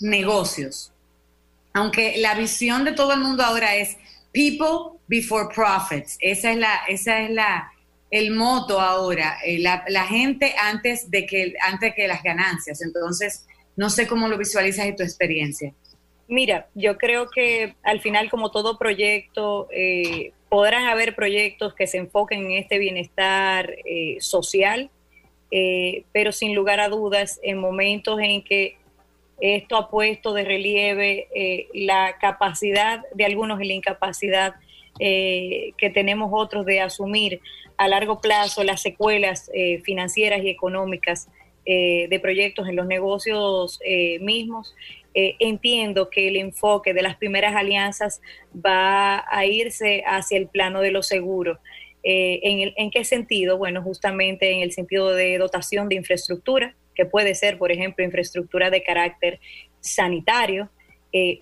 negocios? 0.00 0.92
Aunque 1.72 2.18
la 2.18 2.34
visión 2.34 2.84
de 2.84 2.92
todo 2.92 3.14
el 3.14 3.20
mundo 3.20 3.42
ahora 3.42 3.74
es 3.76 3.96
people 4.32 4.98
before 5.08 5.48
profits. 5.54 6.16
Esa 6.20 6.52
es 6.52 6.58
la, 6.58 6.80
esa 6.88 7.20
es 7.20 7.30
la, 7.30 7.72
el 8.10 8.30
moto 8.30 8.80
ahora, 8.80 9.38
eh, 9.44 9.58
la, 9.58 9.84
la, 9.88 10.06
gente 10.06 10.54
antes 10.58 11.10
de 11.10 11.24
que, 11.26 11.54
antes 11.62 11.94
que 11.94 12.06
las 12.06 12.22
ganancias. 12.22 12.82
Entonces, 12.82 13.46
no 13.76 13.88
sé 13.88 14.06
cómo 14.06 14.28
lo 14.28 14.36
visualizas 14.36 14.86
en 14.86 14.96
tu 14.96 15.02
experiencia. 15.02 15.72
Mira, 16.32 16.68
yo 16.74 16.96
creo 16.96 17.28
que 17.28 17.74
al 17.82 18.00
final, 18.00 18.30
como 18.30 18.50
todo 18.50 18.78
proyecto, 18.78 19.68
eh, 19.70 20.32
podrán 20.48 20.86
haber 20.86 21.14
proyectos 21.14 21.74
que 21.74 21.86
se 21.86 21.98
enfoquen 21.98 22.46
en 22.46 22.52
este 22.52 22.78
bienestar 22.78 23.74
eh, 23.84 24.16
social, 24.20 24.90
pero 26.12 26.32
sin 26.32 26.54
lugar 26.54 26.80
a 26.80 26.88
dudas, 26.88 27.38
en 27.42 27.58
momentos 27.58 28.18
en 28.20 28.42
que 28.42 28.78
esto 29.38 29.76
ha 29.76 29.90
puesto 29.90 30.32
de 30.32 30.44
relieve 30.44 31.68
la 31.74 32.16
capacidad 32.18 33.02
de 33.12 33.26
algunos 33.26 33.60
y 33.60 33.66
la 33.66 33.74
incapacidad 33.74 34.54
eh, 34.98 35.72
que 35.78 35.88
tenemos 35.88 36.30
otros 36.32 36.66
de 36.66 36.80
asumir 36.80 37.40
a 37.78 37.88
largo 37.88 38.20
plazo 38.20 38.62
las 38.62 38.82
secuelas 38.82 39.50
eh, 39.54 39.80
financieras 39.80 40.44
y 40.44 40.50
económicas 40.50 41.28
eh, 41.64 42.06
de 42.08 42.20
proyectos 42.20 42.68
en 42.68 42.76
los 42.76 42.86
negocios 42.86 43.80
mismos. 44.20 44.74
entiendo 45.14 46.08
que 46.08 46.28
el 46.28 46.36
enfoque 46.36 46.94
de 46.94 47.02
las 47.02 47.16
primeras 47.16 47.54
alianzas 47.54 48.20
va 48.54 49.24
a 49.28 49.44
irse 49.44 50.02
hacia 50.06 50.38
el 50.38 50.48
plano 50.48 50.80
de 50.80 50.90
lo 50.90 51.02
seguro. 51.02 51.58
¿en, 52.02 52.72
¿En 52.76 52.90
qué 52.90 53.04
sentido? 53.04 53.58
Bueno, 53.58 53.82
justamente 53.82 54.50
en 54.50 54.62
el 54.62 54.72
sentido 54.72 55.14
de 55.14 55.38
dotación 55.38 55.88
de 55.88 55.96
infraestructura, 55.96 56.74
que 56.94 57.04
puede 57.04 57.34
ser, 57.34 57.58
por 57.58 57.70
ejemplo, 57.70 58.04
infraestructura 58.04 58.70
de 58.70 58.82
carácter 58.82 59.38
sanitario. 59.80 60.70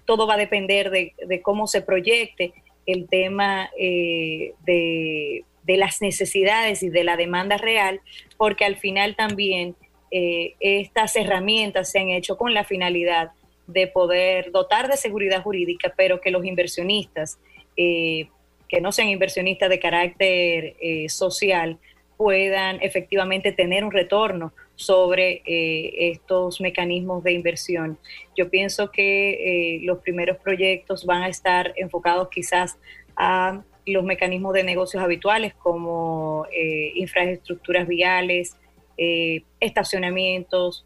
todo 0.04 0.26
va 0.26 0.34
a 0.34 0.44
depender 0.46 0.90
de, 0.90 1.14
de 1.24 1.40
cómo 1.40 1.66
se 1.66 1.80
proyecte 1.80 2.52
el 2.86 3.08
tema 3.08 3.70
eh, 3.78 4.54
de, 4.64 5.44
las 5.76 6.02
necesidades 6.02 6.82
y 6.82 6.88
de 6.88 7.04
la 7.04 7.16
demanda 7.16 7.56
real, 7.56 8.00
porque 8.36 8.64
al 8.64 8.76
final 8.76 9.14
también 9.14 9.76
eh, 10.10 10.54
estas 10.60 11.16
herramientas 11.16 11.90
se 11.90 12.00
han 12.00 12.08
hecho 12.08 12.36
con 12.36 12.54
la 12.54 12.64
finalidad 12.64 13.30
de 13.66 13.86
poder 13.86 14.50
dotar 14.50 14.88
de 14.88 14.96
seguridad 14.96 15.42
jurídica, 15.42 15.92
pero 15.96 16.20
que 16.20 16.30
los 16.30 16.44
inversionistas, 16.44 17.38
eh, 17.76 18.28
que 18.68 18.80
no 18.80 18.92
sean 18.92 19.08
inversionistas 19.08 19.68
de 19.68 19.78
carácter 19.78 20.76
social, 21.08 21.78
puedan 22.16 22.80
efectivamente 22.82 23.50
tener 23.50 23.84
un 23.84 23.90
retorno 23.90 24.52
sobre 24.76 25.42
estos 25.46 26.60
mecanismos 26.60 27.22
de 27.22 27.32
inversión. 27.32 27.98
Yo 28.36 28.48
pienso 28.48 28.90
que 28.90 29.76
eh, 29.76 29.80
los 29.82 29.98
primeros 29.98 30.38
proyectos 30.38 31.04
van 31.04 31.22
a 31.22 31.28
estar 31.28 31.74
enfocados 31.76 32.28
quizás 32.30 32.78
a 33.16 33.62
los 33.86 34.04
mecanismos 34.04 34.54
de 34.54 34.64
negocios 34.64 35.02
habituales 35.02 35.54
como 35.54 36.46
eh, 36.52 36.92
infraestructuras 36.94 37.86
viales, 37.86 38.56
eh, 39.02 39.44
estacionamientos, 39.60 40.84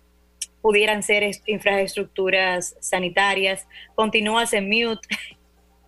pudieran 0.63 1.03
ser 1.03 1.29
infraestructuras 1.47 2.77
sanitarias. 2.79 3.67
Continúas 3.97 4.53
en 4.53 4.69
mute. 4.69 5.09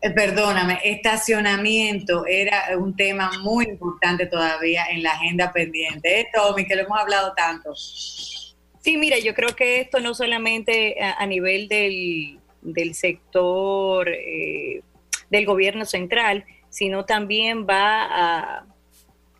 perdóname, 0.14 0.80
estacionamiento 0.82 2.26
era 2.26 2.76
un 2.76 2.96
tema 2.96 3.30
muy 3.42 3.66
importante 3.66 4.26
todavía 4.26 4.86
en 4.90 5.04
la 5.04 5.12
agenda 5.12 5.52
pendiente. 5.52 6.20
¿Eh, 6.20 6.26
Tommy, 6.34 6.66
que 6.66 6.74
lo 6.74 6.82
hemos 6.82 6.98
hablado 6.98 7.32
tanto. 7.36 7.76
Sí, 7.76 8.96
mira, 8.96 9.20
yo 9.20 9.32
creo 9.32 9.54
que 9.54 9.80
esto 9.80 10.00
no 10.00 10.12
solamente 10.12 10.96
a, 11.00 11.24
nivel 11.26 11.68
del, 11.68 12.94
sector 12.94 14.08
eh, 14.08 14.82
del 15.30 15.46
gobierno 15.46 15.84
central, 15.84 16.44
sino 16.70 17.04
también 17.04 17.68
va 17.68 18.02
a, 18.02 18.66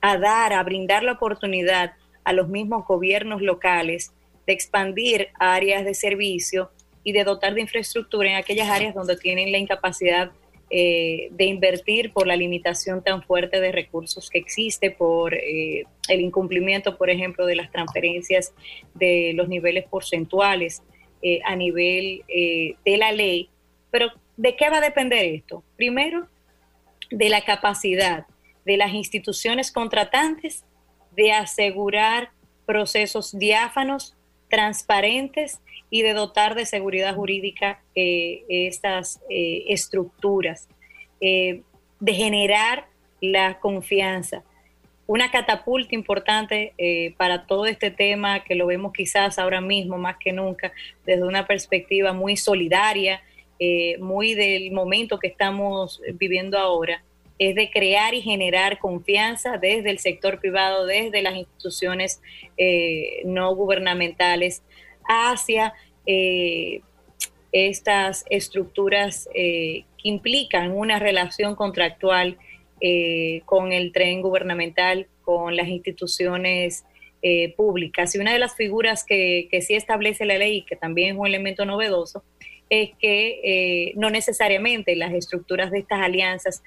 a 0.00 0.18
dar, 0.18 0.52
a 0.52 0.62
brindar 0.62 1.02
la 1.02 1.12
oportunidad 1.12 1.94
a 2.26 2.32
los 2.32 2.48
mismos 2.48 2.84
gobiernos 2.84 3.40
locales 3.40 4.12
de 4.46 4.52
expandir 4.52 5.28
áreas 5.38 5.84
de 5.84 5.94
servicio 5.94 6.70
y 7.04 7.12
de 7.12 7.22
dotar 7.22 7.54
de 7.54 7.60
infraestructura 7.60 8.28
en 8.28 8.34
aquellas 8.34 8.68
áreas 8.68 8.96
donde 8.96 9.16
tienen 9.16 9.52
la 9.52 9.58
incapacidad 9.58 10.32
eh, 10.70 11.28
de 11.30 11.44
invertir 11.44 12.12
por 12.12 12.26
la 12.26 12.34
limitación 12.34 13.00
tan 13.00 13.22
fuerte 13.22 13.60
de 13.60 13.70
recursos 13.70 14.28
que 14.28 14.38
existe, 14.38 14.90
por 14.90 15.34
eh, 15.34 15.84
el 16.08 16.20
incumplimiento, 16.20 16.98
por 16.98 17.10
ejemplo, 17.10 17.46
de 17.46 17.54
las 17.54 17.70
transferencias 17.70 18.52
de 18.94 19.30
los 19.36 19.48
niveles 19.48 19.84
porcentuales 19.84 20.82
eh, 21.22 21.38
a 21.44 21.54
nivel 21.54 22.24
de 22.26 22.96
la 22.96 23.12
ley. 23.12 23.48
Pero, 23.92 24.08
¿de 24.36 24.56
qué 24.56 24.68
va 24.68 24.78
a 24.78 24.80
depender 24.80 25.24
esto? 25.26 25.62
Primero, 25.76 26.26
de 27.08 27.28
la 27.28 27.42
capacidad 27.42 28.26
de 28.64 28.76
las 28.76 28.92
instituciones 28.92 29.70
contratantes 29.70 30.64
de 31.16 31.32
asegurar 31.32 32.30
procesos 32.66 33.36
diáfanos, 33.36 34.14
transparentes 34.48 35.60
y 35.90 36.02
de 36.02 36.12
dotar 36.12 36.54
de 36.54 36.66
seguridad 36.66 37.14
jurídica 37.14 37.80
eh, 37.94 38.44
estas 38.48 39.20
eh, 39.30 39.64
estructuras, 39.68 40.68
eh, 41.20 41.62
de 42.00 42.14
generar 42.14 42.86
la 43.20 43.58
confianza. 43.58 44.42
Una 45.06 45.30
catapulta 45.30 45.94
importante 45.94 46.74
para 47.16 47.46
todo 47.46 47.66
este 47.66 47.92
tema 47.92 48.42
que 48.42 48.56
lo 48.56 48.66
vemos 48.66 48.92
quizás 48.92 49.38
ahora 49.38 49.60
mismo 49.60 49.98
más 49.98 50.16
que 50.18 50.32
nunca 50.32 50.72
desde 51.04 51.22
una 51.22 51.46
perspectiva 51.46 52.12
muy 52.12 52.36
solidaria, 52.36 53.22
muy 54.00 54.34
del 54.34 54.72
momento 54.72 55.20
que 55.20 55.28
estamos 55.28 56.02
viviendo 56.14 56.58
ahora, 56.58 57.04
es 57.38 57.54
de 57.54 57.70
crear 57.70 58.14
y 58.14 58.22
generar 58.22 58.78
confianza 58.78 59.58
desde 59.58 59.90
el 59.90 59.98
sector 59.98 60.40
privado, 60.40 60.86
desde 60.86 61.22
las 61.22 61.36
instituciones 61.36 62.20
no 63.24 63.54
gubernamentales, 63.54 64.62
hacia 65.08 65.74
eh, 66.06 66.80
estas 67.52 68.24
estructuras 68.28 69.28
eh, 69.34 69.84
que 70.02 70.08
implican 70.08 70.72
una 70.72 70.98
relación 70.98 71.54
contractual 71.54 72.38
con 73.46 73.72
el 73.72 73.90
tren 73.90 74.20
gubernamental, 74.20 75.06
con 75.22 75.56
las 75.56 75.66
instituciones 75.68 76.84
públicas. 77.56 78.14
Y 78.14 78.18
una 78.18 78.34
de 78.34 78.38
las 78.38 78.54
figuras 78.54 79.02
que, 79.02 79.48
que 79.50 79.62
sí 79.62 79.74
establece 79.74 80.26
la 80.26 80.36
ley, 80.36 80.62
que 80.62 80.76
también 80.76 81.14
es 81.14 81.18
un 81.18 81.26
elemento 81.26 81.64
novedoso, 81.64 82.22
es 82.68 82.90
que 83.00 83.94
no 83.96 84.10
necesariamente 84.10 84.94
las 84.94 85.14
estructuras 85.14 85.70
de 85.70 85.78
estas 85.78 86.02
alianzas 86.02 86.62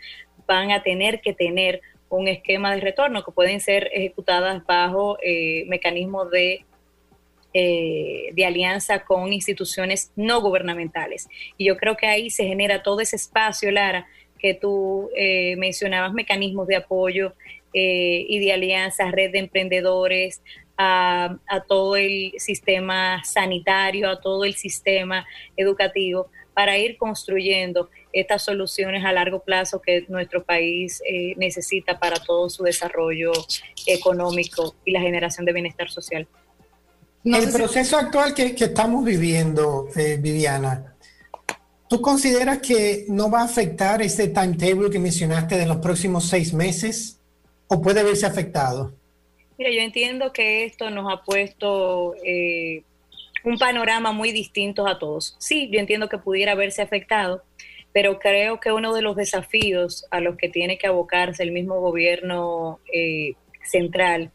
van 0.49 0.71
a 0.71 0.81
tener 0.81 1.21
que 1.21 1.31
tener 1.31 1.79
un 2.09 2.27
esquema 2.27 2.73
de 2.73 2.81
retorno 2.81 3.23
que 3.23 3.31
pueden 3.31 3.61
ser 3.61 3.87
ejecutadas 3.93 4.65
bajo 4.65 5.19
eh, 5.21 5.63
mecanismos 5.67 6.31
de, 6.31 6.65
eh, 7.53 8.29
de 8.33 8.45
alianza 8.45 9.05
con 9.05 9.31
instituciones 9.31 10.11
no 10.15 10.41
gubernamentales. 10.41 11.29
Y 11.55 11.65
yo 11.65 11.77
creo 11.77 11.95
que 11.95 12.07
ahí 12.07 12.31
se 12.31 12.45
genera 12.45 12.81
todo 12.81 12.99
ese 12.99 13.15
espacio, 13.15 13.69
Lara, 13.69 14.07
que 14.39 14.55
tú 14.55 15.11
eh, 15.15 15.55
mencionabas, 15.57 16.13
mecanismos 16.13 16.67
de 16.67 16.77
apoyo 16.77 17.35
y 17.71 18.39
de 18.39 18.51
alianza, 18.51 19.11
red 19.11 19.31
de 19.31 19.37
emprendedores, 19.37 20.41
a 20.75 21.37
todo 21.67 21.95
el 21.97 22.33
sistema 22.37 23.23
sanitario, 23.23 24.09
a 24.09 24.19
todo 24.19 24.43
el 24.43 24.55
sistema 24.55 25.27
educativo, 25.55 26.31
para 26.59 26.77
ir 26.77 26.97
construyendo 26.97 27.89
estas 28.11 28.43
soluciones 28.43 29.05
a 29.05 29.13
largo 29.13 29.39
plazo 29.39 29.81
que 29.81 30.03
nuestro 30.09 30.43
país 30.43 31.01
eh, 31.07 31.33
necesita 31.37 31.97
para 31.97 32.17
todo 32.17 32.49
su 32.49 32.63
desarrollo 32.63 33.31
económico 33.87 34.75
y 34.83 34.91
la 34.91 34.99
generación 34.99 35.45
de 35.45 35.53
bienestar 35.53 35.89
social. 35.89 36.27
el 37.23 37.49
proceso 37.49 37.95
actual 37.95 38.33
que, 38.33 38.53
estamos 38.57 39.05
viviendo, 39.05 39.87
eh, 39.95 40.17
Viviana, 40.19 40.97
¿tú 41.87 42.01
consideras 42.01 42.59
que 42.59 43.05
no 43.07 43.31
va 43.31 43.39
a 43.39 43.45
afectar 43.45 44.01
ese 44.01 44.27
timetable 44.27 44.89
que 44.89 44.99
mencionaste 44.99 45.55
de 45.55 45.65
los 45.65 45.77
próximos 45.77 46.27
seis 46.27 46.51
meses 46.51 47.21
o 47.69 47.81
puede 47.81 48.03
verse 48.03 48.25
afectado? 48.25 48.93
Mira, 49.57 49.71
yo 49.71 49.79
entiendo 49.79 50.33
que 50.33 50.65
esto 50.65 50.89
nos 50.89 51.09
ha 51.09 51.23
puesto 51.23 52.15
eh, 52.21 52.83
un 53.43 53.57
panorama 53.57 54.11
muy 54.11 54.31
distinto 54.31 54.87
a 54.87 54.99
todos. 54.99 55.35
Sí, 55.39 55.69
yo 55.71 55.79
entiendo 55.79 56.09
que 56.09 56.17
pudiera 56.17 56.55
verse 56.55 56.81
afectado, 56.81 57.43
pero 57.91 58.19
creo 58.19 58.59
que 58.59 58.71
uno 58.71 58.93
de 58.93 59.01
los 59.01 59.15
desafíos 59.15 60.05
a 60.11 60.19
los 60.19 60.37
que 60.37 60.49
tiene 60.49 60.77
que 60.77 60.87
abocarse 60.87 61.43
el 61.43 61.51
mismo 61.51 61.79
gobierno 61.79 62.79
eh, 62.93 63.33
central 63.63 64.31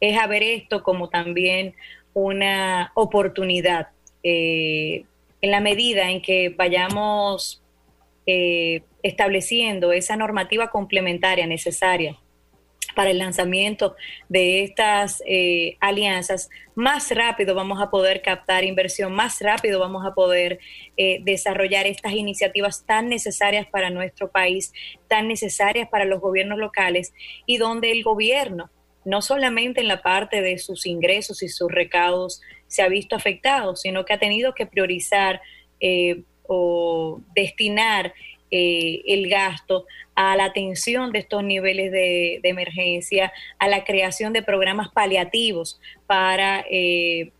es 0.00 0.18
a 0.18 0.26
ver 0.26 0.42
esto 0.42 0.82
como 0.82 1.08
también 1.08 1.74
una 2.14 2.92
oportunidad 2.94 3.88
eh, 4.22 5.04
en 5.40 5.50
la 5.50 5.60
medida 5.60 6.10
en 6.10 6.20
que 6.20 6.48
vayamos 6.50 7.62
eh, 8.26 8.82
estableciendo 9.02 9.92
esa 9.92 10.16
normativa 10.16 10.70
complementaria 10.70 11.46
necesaria 11.46 12.18
para 12.98 13.10
el 13.10 13.18
lanzamiento 13.18 13.94
de 14.28 14.64
estas 14.64 15.22
eh, 15.24 15.76
alianzas, 15.78 16.50
más 16.74 17.12
rápido 17.12 17.54
vamos 17.54 17.80
a 17.80 17.90
poder 17.90 18.22
captar 18.22 18.64
inversión, 18.64 19.12
más 19.12 19.40
rápido 19.40 19.78
vamos 19.78 20.04
a 20.04 20.14
poder 20.14 20.58
eh, 20.96 21.20
desarrollar 21.22 21.86
estas 21.86 22.14
iniciativas 22.14 22.84
tan 22.86 23.08
necesarias 23.08 23.68
para 23.70 23.90
nuestro 23.90 24.32
país, 24.32 24.72
tan 25.06 25.28
necesarias 25.28 25.88
para 25.88 26.06
los 26.06 26.20
gobiernos 26.20 26.58
locales 26.58 27.14
y 27.46 27.58
donde 27.58 27.92
el 27.92 28.02
gobierno, 28.02 28.68
no 29.04 29.22
solamente 29.22 29.80
en 29.80 29.86
la 29.86 30.02
parte 30.02 30.42
de 30.42 30.58
sus 30.58 30.84
ingresos 30.84 31.44
y 31.44 31.48
sus 31.48 31.70
recaudos, 31.70 32.40
se 32.66 32.82
ha 32.82 32.88
visto 32.88 33.14
afectado, 33.14 33.76
sino 33.76 34.04
que 34.04 34.14
ha 34.14 34.18
tenido 34.18 34.54
que 34.54 34.66
priorizar 34.66 35.40
eh, 35.78 36.24
o 36.48 37.20
destinar 37.36 38.12
el 38.50 39.28
gasto 39.28 39.86
a 40.14 40.36
la 40.36 40.46
atención 40.46 41.12
de 41.12 41.20
estos 41.20 41.44
niveles 41.44 41.92
de, 41.92 42.40
emergencia, 42.42 43.32
a 43.58 43.68
la 43.68 43.84
creación 43.84 44.32
de 44.32 44.42
programas 44.42 44.88
paliativos 44.88 45.80
para 46.06 46.64
eh, 46.70 47.30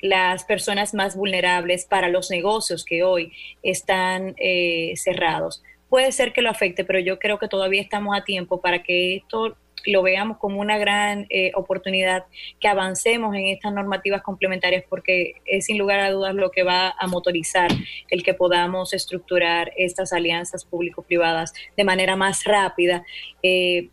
las 0.00 0.44
personas 0.44 0.92
más 0.94 1.16
vulnerables, 1.16 1.86
para 1.86 2.08
los 2.08 2.30
negocios 2.30 2.84
que 2.84 3.02
hoy 3.02 3.32
están 3.62 4.34
eh, 4.38 4.92
cerrados. 4.96 5.62
Puede 5.88 6.12
ser 6.12 6.32
que 6.32 6.42
lo 6.42 6.50
afecte, 6.50 6.84
pero 6.84 6.98
yo 6.98 7.18
creo 7.18 7.38
que 7.38 7.48
todavía 7.48 7.80
estamos 7.80 8.16
a 8.16 8.24
tiempo 8.24 8.60
para 8.60 8.82
que 8.82 9.16
esto 9.16 9.56
lo 9.86 10.02
veamos 10.02 10.38
como 10.38 10.60
una 10.60 10.78
gran 10.78 11.26
eh, 11.30 11.52
oportunidad, 11.54 12.24
que 12.60 12.68
avancemos 12.68 13.34
en 13.34 13.46
estas 13.46 13.72
normativas 13.72 14.22
complementarias, 14.22 14.84
porque 14.88 15.34
es 15.44 15.66
sin 15.66 15.78
lugar 15.78 16.00
a 16.00 16.10
dudas 16.10 16.34
lo 16.34 16.50
que 16.50 16.62
va 16.62 16.94
a 16.98 17.06
motorizar 17.06 17.70
el 18.10 18.22
que 18.22 18.34
podamos 18.34 18.92
estructurar 18.92 19.72
estas 19.76 20.12
alianzas 20.12 20.64
público-privadas 20.64 21.52
de 21.76 21.84
manera 21.84 22.16
más 22.16 22.44
rápida 22.44 23.04
eh, 23.42 23.88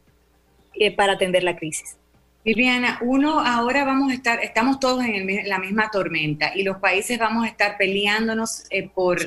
eh, 0.75 0.95
para 0.95 1.13
atender 1.13 1.43
la 1.43 1.55
crisis. 1.55 1.97
Viviana, 2.45 2.99
uno, 3.01 3.39
ahora 3.39 3.85
vamos 3.85 4.11
a 4.11 4.15
estar, 4.15 4.43
estamos 4.43 4.77
todos 4.81 5.05
en 5.05 5.47
la 5.47 5.59
misma 5.59 5.89
tormenta 5.89 6.51
y 6.53 6.63
los 6.63 6.77
países 6.77 7.17
vamos 7.17 7.45
a 7.45 7.47
estar 7.47 7.77
peleándonos 7.77 8.65
eh, 8.69 8.89
por 8.93 9.17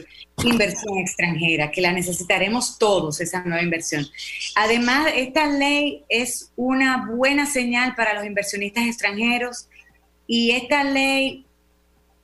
inversión 0.44 0.98
extranjera, 0.98 1.70
que 1.70 1.80
la 1.80 1.92
necesitaremos 1.92 2.78
todos, 2.78 3.22
esa 3.22 3.42
nueva 3.42 3.62
inversión. 3.62 4.06
Además, 4.54 5.10
esta 5.16 5.46
ley 5.46 6.04
es 6.10 6.52
una 6.56 7.06
buena 7.06 7.46
señal 7.46 7.94
para 7.94 8.12
los 8.12 8.26
inversionistas 8.26 8.84
extranjeros 8.84 9.68
y 10.26 10.50
esta 10.50 10.84
ley 10.84 11.46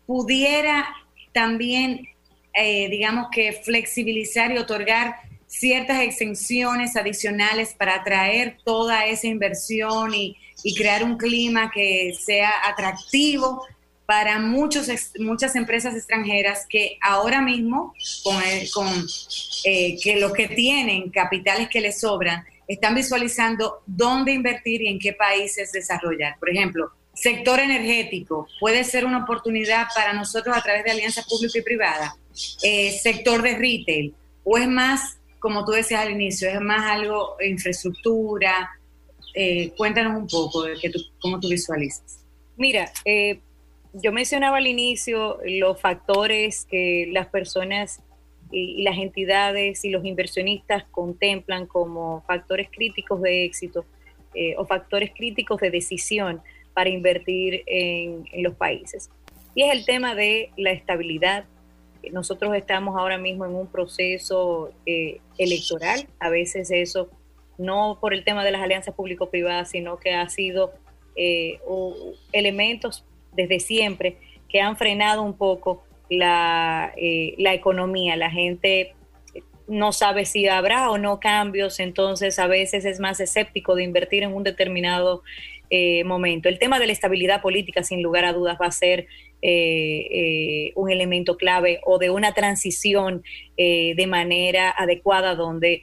pudiera 0.07 0.87
también, 1.33 2.07
eh, 2.52 2.90
digamos 2.90 3.28
que, 3.33 3.55
flexibilizar 3.64 4.52
y 4.52 4.59
otorgar 4.59 5.16
ciertas 5.46 6.02
exenciones 6.02 6.96
adicionales 6.96 7.72
para 7.72 7.94
atraer 7.94 8.59
toda 8.62 9.07
esa 9.07 9.26
inversión 9.26 10.14
y 10.14 10.37
y 10.62 10.75
crear 10.75 11.05
un 11.05 11.16
clima 11.16 11.70
que 11.70 12.14
sea 12.18 12.51
atractivo 12.66 13.64
para 14.07 14.38
muchos, 14.38 14.88
muchas 15.18 15.57
empresas 15.57 15.94
extranjeras 15.94 16.66
que 16.68 16.98
ahora 17.01 17.40
mismo, 17.40 17.94
con, 18.22 18.42
eh, 19.64 19.96
que 20.03 20.16
los 20.16 20.33
que 20.33 20.48
tienen 20.48 21.11
capitales 21.11 21.68
que 21.68 21.81
les 21.81 22.01
sobran, 22.01 22.44
están 22.66 22.94
visualizando 22.94 23.83
dónde 23.87 24.33
invertir 24.33 24.83
y 24.83 24.88
en 24.88 24.98
qué 24.98 25.12
países 25.12 25.72
desarrollar. 25.72 26.38
Por 26.38 26.51
ejemplo, 26.51 26.90
sector 27.14 27.61
energético 27.61 28.46
puede 28.61 28.85
ser 28.85 29.05
una 29.05 29.25
oportunidad 29.25 29.87
para 29.94 30.12
nosotros 30.12 30.57
a 30.57 30.62
través 30.62 30.85
de 30.85 30.90
alianzas 30.90 31.27
pública 31.27 31.59
y 31.59 31.62
privada. 31.62 32.16
Eh, 32.62 32.98
sector 33.03 33.42
de 33.42 33.57
retail, 33.57 34.14
o 34.44 34.57
es 34.57 34.68
más, 34.68 35.18
como 35.38 35.64
tú 35.64 35.72
decías 35.72 36.01
al 36.01 36.12
inicio, 36.12 36.48
es 36.48 36.61
más 36.61 36.90
algo 36.90 37.37
infraestructura, 37.40 38.70
eh, 39.35 39.73
cuéntanos 39.77 40.21
un 40.21 40.27
poco 40.27 40.64
de 40.64 40.77
que 40.77 40.90
cómo 41.21 41.40
tú 41.40 41.49
visualizas. 41.49 42.25
Mira, 42.57 42.90
eh, 43.05 43.40
yo 43.95 44.12
mencionaba 44.12 44.59
al 44.59 44.66
inicio 44.66 45.38
los 45.45 45.81
factores 45.81 46.66
que 46.66 47.09
las 47.11 47.29
personas 47.29 48.01
y, 48.51 48.83
las 48.83 48.99
entidades 48.99 49.85
y 49.85 49.90
los 49.90 50.05
inversionistas 50.05 50.85
contemplan 50.90 51.66
como 51.66 52.23
factores 52.27 52.68
críticos 52.71 53.23
de 53.23 53.45
éxito 53.45 53.85
eh, 54.35 54.55
o 54.59 54.66
factores 54.66 55.11
críticos 55.14 55.61
de 55.61 55.71
decisión 55.71 56.42
para 56.75 56.90
invertir 56.90 57.62
en, 57.66 58.27
en, 58.33 58.42
los 58.42 58.55
países. 58.55 59.11
Y 59.55 59.62
es 59.62 59.73
el 59.75 59.85
tema 59.85 60.14
de 60.14 60.51
la 60.57 60.73
estabilidad. 60.73 61.45
Nosotros 62.11 62.55
estamos 62.55 62.97
ahora 62.99 63.18
mismo 63.18 63.45
en 63.45 63.55
un 63.55 63.66
proceso 63.66 64.73
electoral, 65.38 66.07
a 66.18 66.31
veces 66.31 66.71
eso 66.71 67.11
no 67.58 67.98
por 68.00 68.14
el 68.14 68.24
tema 68.24 68.44
de 68.44 68.50
las 68.50 68.62
alianzas 68.62 68.94
público-privadas, 68.94 69.70
sino 69.70 69.98
que 69.98 70.14
ha 70.14 70.28
sido 70.28 70.72
eh, 71.14 71.60
elementos 72.32 73.04
desde 73.32 73.60
siempre 73.60 74.16
que 74.48 74.60
han 74.60 74.76
frenado 74.76 75.22
un 75.22 75.36
poco 75.36 75.82
la, 76.08 76.92
eh, 76.96 77.34
la 77.38 77.54
economía. 77.54 78.16
La 78.16 78.30
gente 78.30 78.94
no 79.66 79.92
sabe 79.92 80.24
si 80.24 80.48
habrá 80.48 80.90
o 80.90 80.98
no 80.98 81.20
cambios, 81.20 81.80
entonces 81.80 82.38
a 82.38 82.46
veces 82.46 82.84
es 82.84 83.00
más 83.00 83.20
escéptico 83.20 83.74
de 83.74 83.84
invertir 83.84 84.22
en 84.22 84.34
un 84.34 84.42
determinado 84.42 85.22
eh, 85.70 86.04
momento. 86.04 86.48
El 86.48 86.58
tema 86.58 86.78
de 86.78 86.86
la 86.86 86.92
estabilidad 86.92 87.40
política, 87.40 87.82
sin 87.82 88.02
lugar 88.02 88.24
a 88.24 88.32
dudas, 88.32 88.58
va 88.60 88.66
a 88.66 88.72
ser 88.72 89.06
un 89.44 90.88
elemento 90.88 91.36
clave 91.36 91.80
o 91.84 91.98
de 91.98 92.10
una 92.10 92.32
transición 92.32 93.24
de 93.56 94.06
manera 94.06 94.70
adecuada 94.70 95.34
donde 95.34 95.82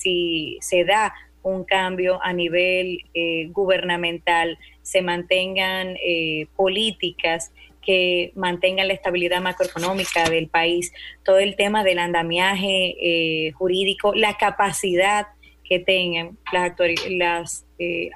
si 0.00 0.58
se 0.60 0.84
da 0.84 1.12
un 1.42 1.64
cambio 1.64 2.22
a 2.22 2.32
nivel 2.32 2.98
eh, 3.14 3.48
gubernamental, 3.50 4.58
se 4.82 5.02
mantengan 5.02 5.96
eh, 6.04 6.46
políticas 6.56 7.52
que 7.82 8.32
mantengan 8.34 8.88
la 8.88 8.94
estabilidad 8.94 9.40
macroeconómica 9.40 10.28
del 10.28 10.48
país, 10.48 10.92
todo 11.24 11.38
el 11.38 11.56
tema 11.56 11.82
del 11.82 11.98
andamiaje 11.98 12.94
eh, 13.00 13.52
jurídico, 13.52 14.14
la 14.14 14.36
capacidad 14.36 15.28
que 15.64 15.78
tengan 15.78 16.36
las, 16.52 16.74
las 17.08 17.64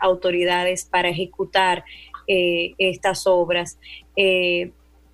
autoridades 0.00 0.84
para 0.84 1.08
ejecutar 1.08 1.84
estas 2.26 3.26
obras 3.26 3.78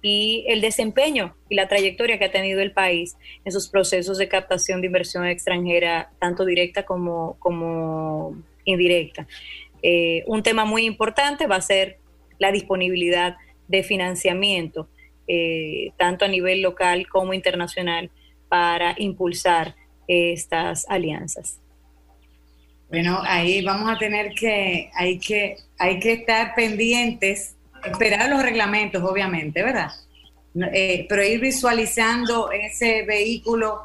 y 0.03 0.45
el 0.49 0.61
desempeño 0.61 1.35
y 1.49 1.55
la 1.55 1.69
trayectoria 1.69 2.19
que 2.19 2.27
ha 2.27 2.31
tenido 2.33 2.61
el 2.61 2.73
país 2.73 3.17
en 3.45 3.53
sus 3.53 3.69
procesos 3.69 4.19
de 4.19 4.29
captación 4.29 4.81
de 4.81 4.87
inversión 4.87 5.27
extranjera, 5.27 6.11
tanto 6.19 6.45
directa 6.45 6.85
como, 6.85 7.37
como 7.39 8.37
indirecta. 8.65 9.27
Eh, 9.83 10.25
un 10.27 10.43
tema 10.43 10.65
muy 10.65 10.85
importante 10.85 11.47
va 11.47 11.57
a 11.57 11.61
ser 11.61 11.99
la 12.39 12.53
disponibilidad 12.53 13.37
de 13.69 13.83
financiamiento, 13.83 14.89
eh, 15.29 15.93
tanto 15.97 16.25
a 16.25 16.29
nivel 16.29 16.63
local 16.63 17.07
como 17.09 17.35
internacional, 17.35 18.11
para 18.49 18.95
impulsar 18.99 19.77
estas 20.09 20.87
alianzas. 20.89 21.61
Bueno, 22.89 23.21
ahí 23.23 23.63
vamos 23.63 23.89
a 23.89 23.97
tener 23.99 24.35
que, 24.35 24.91
hay 24.95 25.21
que, 25.21 25.57
hay 25.79 26.01
que 26.01 26.13
estar 26.15 26.57
pendientes, 26.57 27.55
esperar 27.85 28.29
los 28.31 28.43
reglamentos, 28.43 29.03
obviamente, 29.03 29.63
¿verdad? 29.63 29.91
Eh, 30.73 31.07
pero 31.09 31.23
ir 31.23 31.41
visualizando 31.41 32.51
ese 32.51 33.03
vehículo 33.03 33.83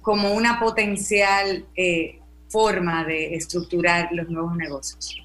como 0.00 0.32
una 0.32 0.60
potencial 0.60 1.64
eh, 1.74 2.18
forma 2.48 3.04
de 3.04 3.34
estructurar 3.34 4.10
los 4.12 4.28
nuevos 4.28 4.54
negocios. 4.56 5.20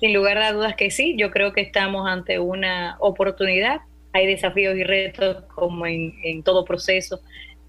Sin 0.00 0.12
lugar 0.12 0.36
a 0.38 0.52
dudas 0.52 0.74
que 0.76 0.90
sí, 0.90 1.14
yo 1.16 1.30
creo 1.30 1.52
que 1.52 1.62
estamos 1.62 2.06
ante 2.06 2.38
una 2.38 2.96
oportunidad. 2.98 3.80
Hay 4.12 4.26
desafíos 4.26 4.76
y 4.76 4.84
retos 4.84 5.44
como 5.54 5.86
en, 5.86 6.42
todo 6.42 6.64
proceso, 6.64 7.20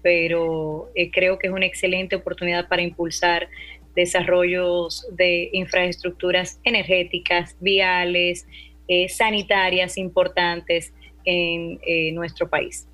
pero 0.02 0.90
eh, 0.94 1.10
creo 1.10 1.38
que 1.38 1.46
es 1.46 1.52
una 1.52 1.64
excelente 1.64 2.16
oportunidad 2.16 2.68
para 2.68 2.82
impulsar 2.82 3.48
desarrollos 3.94 5.06
de 5.12 5.48
infraestructuras 5.52 6.60
energéticas, 6.64 7.56
viales, 7.60 8.46
eh, 8.88 9.08
sanitarias 9.08 9.96
importantes 9.98 10.92
en 11.24 11.78
eh, 11.86 12.12
nuestro 12.12 12.48
país. 12.48 12.88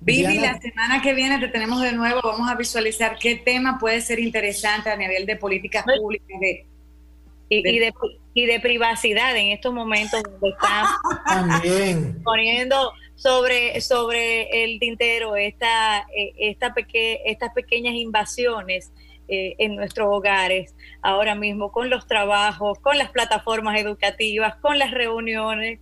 Vivi, 0.00 0.38
la 0.38 0.58
semana 0.58 1.02
que 1.02 1.12
viene 1.12 1.38
te 1.38 1.48
tenemos 1.48 1.82
de 1.82 1.92
nuevo, 1.92 2.20
vamos 2.22 2.48
a 2.48 2.54
visualizar 2.54 3.18
qué 3.18 3.34
tema 3.34 3.78
puede 3.78 4.00
ser 4.00 4.20
interesante 4.20 4.90
a 4.90 4.96
nivel 4.96 5.26
de 5.26 5.36
políticas 5.36 5.84
públicas. 5.84 6.28
y, 7.48 7.78
de, 7.78 7.92
y, 8.34 8.46
de, 8.46 8.60
privacidad 8.60 9.36
en 9.36 9.48
estos 9.48 9.74
momentos 9.74 10.22
donde 10.22 10.50
están 10.50 12.22
poniendo 12.24 12.92
sobre, 13.16 13.80
sobre 13.80 14.64
el 14.64 14.78
tintero 14.78 15.34
esta, 15.34 16.06
eh, 16.16 16.32
esta 16.38 16.72
estas 17.24 17.52
pequeñas 17.52 17.94
invasiones 17.94 18.92
eh, 19.28 19.54
en 19.58 19.76
nuestros 19.76 20.08
hogares 20.10 20.74
ahora 21.02 21.34
mismo 21.34 21.70
con 21.70 21.90
los 21.90 22.06
trabajos, 22.06 22.78
con 22.80 22.98
las 22.98 23.10
plataformas 23.10 23.78
educativas, 23.78 24.56
con 24.56 24.78
las 24.78 24.90
reuniones. 24.90 25.80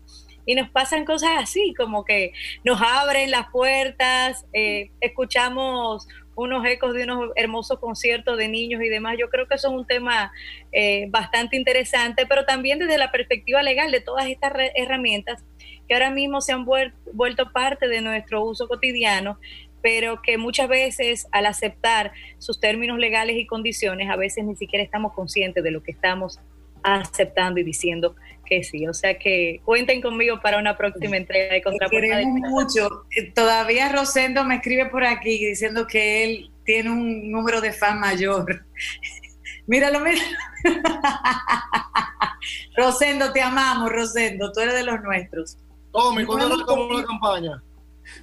Y 0.49 0.55
nos 0.55 0.71
pasan 0.71 1.05
cosas 1.05 1.31
así, 1.39 1.75
como 1.77 2.05
que 2.05 2.33
nos 2.63 2.81
abren 2.81 3.33
las 3.33 3.51
puertas, 3.51 4.47
eh, 4.53 4.91
escuchamos 5.01 6.07
unos 6.37 6.65
ecos 6.67 6.95
de 6.95 7.05
unos 7.05 7.31
hermosos 7.35 7.81
conciertos 7.81 8.37
de 8.37 8.49
niños 8.49 8.83
y 8.83 8.89
demás. 8.89 9.17
Yo 9.19 9.29
creo 9.29 9.49
que 9.49 9.55
eso 9.55 9.69
es 9.69 9.75
un 9.75 9.87
tema 9.87 10.33
eh, 10.71 11.07
bastante 11.09 11.57
interesante, 11.57 12.27
pero 12.27 12.45
también 12.45 12.79
desde 12.79 12.99
la 12.99 13.11
perspectiva 13.11 13.63
legal 13.63 13.91
de 13.91 14.01
todas 14.01 14.27
estas 14.27 14.53
herramientas 14.75 15.45
que 15.89 15.95
ahora 15.95 16.11
mismo 16.11 16.41
se 16.41 16.53
han 16.53 16.65
vuelto 16.65 17.53
parte 17.53 17.89
de 17.89 18.01
nuestro 18.01 18.45
uso 18.45 18.69
cotidiano 18.69 19.39
pero 19.87 20.21
que 20.21 20.37
muchas 20.37 20.69
veces 20.69 21.29
al 21.31 21.47
aceptar 21.47 22.11
sus 22.39 22.59
términos 22.59 22.99
legales 22.99 23.37
y 23.37 23.47
condiciones, 23.47 24.11
a 24.11 24.17
veces 24.17 24.45
ni 24.45 24.57
siquiera 24.57 24.83
estamos 24.83 25.13
conscientes 25.13 25.63
de 25.63 25.71
lo 25.71 25.81
que 25.81 25.93
estamos 25.93 26.41
aceptando 26.83 27.61
y 27.61 27.63
diciendo 27.63 28.17
que 28.45 28.65
sí. 28.65 28.89
O 28.89 28.93
sea 28.93 29.17
que 29.17 29.61
cuenten 29.65 30.03
conmigo 30.03 30.41
para 30.41 30.59
una 30.59 30.77
próxima 30.77 31.17
entrega 31.17 31.55
de 31.55 31.63
Contraportada. 31.63 32.01
Queremos 32.01 32.51
mucho. 32.51 33.05
Eh, 33.17 33.31
todavía 33.31 33.93
Rosendo 33.93 34.43
me 34.43 34.57
escribe 34.57 34.87
por 34.87 35.05
aquí 35.05 35.39
diciendo 35.39 35.87
que 35.87 36.25
él 36.25 36.51
tiene 36.65 36.91
un 36.91 37.31
número 37.31 37.61
de 37.61 37.73
fan 37.73 38.01
mayor. 38.01 38.67
míralo, 39.69 40.01
míralo. 40.01 40.21
Rosendo, 42.77 43.33
te 43.33 43.41
amamos, 43.41 43.93
Rosendo. 43.93 44.51
Tú 44.51 44.59
eres 44.59 44.75
de 44.75 44.83
los 44.83 45.01
nuestros. 45.01 45.59
Tome, 45.93 46.27
¿cuándo 46.27 46.67
como 46.67 46.93
la 46.93 47.05
campaña? 47.05 47.63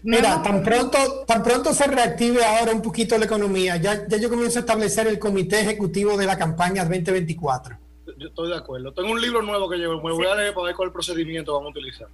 Mira, 0.03 0.41
tan 0.41 0.63
pronto, 0.63 1.23
tan 1.25 1.43
pronto 1.43 1.73
se 1.73 1.87
reactive 1.87 2.43
ahora 2.43 2.73
un 2.73 2.81
poquito 2.81 3.17
la 3.17 3.25
economía, 3.25 3.77
ya, 3.77 4.07
ya 4.07 4.17
yo 4.17 4.29
comienzo 4.29 4.59
a 4.59 4.61
establecer 4.61 5.07
el 5.07 5.19
comité 5.19 5.61
ejecutivo 5.61 6.17
de 6.17 6.25
la 6.25 6.37
campaña 6.37 6.83
2024. 6.83 7.82
Yo 8.17 8.27
estoy 8.27 8.49
de 8.49 8.55
acuerdo. 8.55 8.93
Tengo 8.93 9.11
un 9.11 9.21
libro 9.21 9.41
nuevo 9.41 9.69
que 9.69 9.77
llevo, 9.77 10.01
me 10.01 10.11
voy 10.11 10.25
a 10.25 10.35
leer 10.35 10.53
para 10.53 10.67
ver 10.67 10.75
cuál 10.75 10.91
procedimiento 10.91 11.53
vamos 11.53 11.67
a 11.67 11.71
utilizar. 11.71 12.07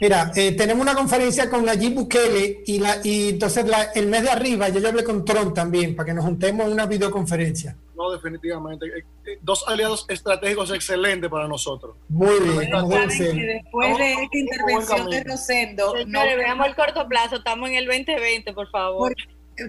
Mira, 0.00 0.32
eh, 0.34 0.52
tenemos 0.52 0.82
una 0.82 0.94
conferencia 0.94 1.48
con 1.48 1.64
Nayib 1.64 1.94
Bukele 1.94 2.62
y, 2.66 2.80
la, 2.80 2.96
y 3.04 3.28
entonces 3.30 3.64
el 3.94 4.08
mes 4.08 4.22
de 4.24 4.30
arriba 4.30 4.68
yo 4.68 4.80
ya 4.80 4.88
hablé 4.88 5.04
con 5.04 5.24
Trump 5.24 5.54
también 5.54 5.94
para 5.94 6.06
que 6.06 6.14
nos 6.14 6.24
juntemos 6.24 6.66
en 6.66 6.72
una 6.72 6.86
videoconferencia. 6.86 7.76
No, 7.94 8.10
definitivamente. 8.10 8.86
Eh, 8.86 9.04
eh, 9.26 9.38
dos 9.42 9.64
aliados 9.68 10.04
estratégicos 10.08 10.72
excelentes 10.72 11.30
para 11.30 11.46
nosotros. 11.46 11.94
Muy 12.08 12.34
bien. 12.40 12.58
después 12.58 13.98
de 13.98 14.12
esta 14.14 14.38
intervención 14.38 15.08
de 15.08 15.22
Rosendo, 15.22 15.94
no, 16.06 16.20
veamos 16.22 16.66
el 16.66 16.74
corto 16.74 17.06
plazo, 17.06 17.36
estamos 17.36 17.68
en 17.68 17.76
el 17.76 17.86
2020, 17.86 18.52
por 18.54 18.68
favor. 18.70 19.14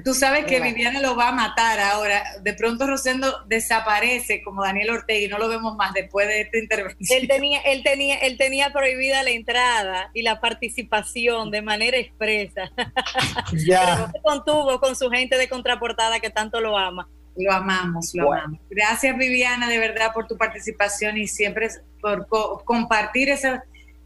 Tú 0.03 0.13
sabes 0.13 0.45
que 0.45 0.61
Viviana 0.61 1.01
lo 1.01 1.15
va 1.15 1.29
a 1.29 1.31
matar 1.31 1.79
ahora. 1.79 2.23
De 2.41 2.53
pronto 2.53 2.87
Rosendo 2.87 3.43
desaparece 3.47 4.41
como 4.41 4.63
Daniel 4.63 4.91
Ortega 4.91 5.19
y 5.19 5.27
no 5.27 5.37
lo 5.37 5.49
vemos 5.49 5.75
más 5.75 5.93
después 5.93 6.27
de 6.27 6.41
esta 6.41 6.57
intervención. 6.57 7.19
Él 7.21 7.27
tenía, 7.27 7.59
él 7.61 7.83
tenía, 7.83 8.17
él 8.19 8.37
tenía 8.37 8.71
prohibida 8.71 9.23
la 9.23 9.31
entrada 9.31 10.09
y 10.13 10.21
la 10.21 10.39
participación 10.39 11.51
de 11.51 11.61
manera 11.61 11.97
expresa. 11.97 12.71
Ya. 13.65 13.95
Pero 13.95 14.11
se 14.11 14.21
contuvo 14.21 14.79
con 14.79 14.95
su 14.95 15.09
gente 15.09 15.37
de 15.37 15.47
contraportada 15.47 16.19
que 16.19 16.29
tanto 16.29 16.59
lo 16.59 16.77
ama. 16.77 17.07
Lo 17.35 17.51
amamos, 17.51 18.13
lo 18.13 18.31
amamos. 18.31 18.59
Gracias 18.69 19.17
Viviana 19.17 19.69
de 19.69 19.77
verdad 19.77 20.13
por 20.13 20.27
tu 20.27 20.37
participación 20.37 21.17
y 21.17 21.27
siempre 21.27 21.69
por 22.01 22.27
compartir 22.65 23.29
esa 23.29 23.63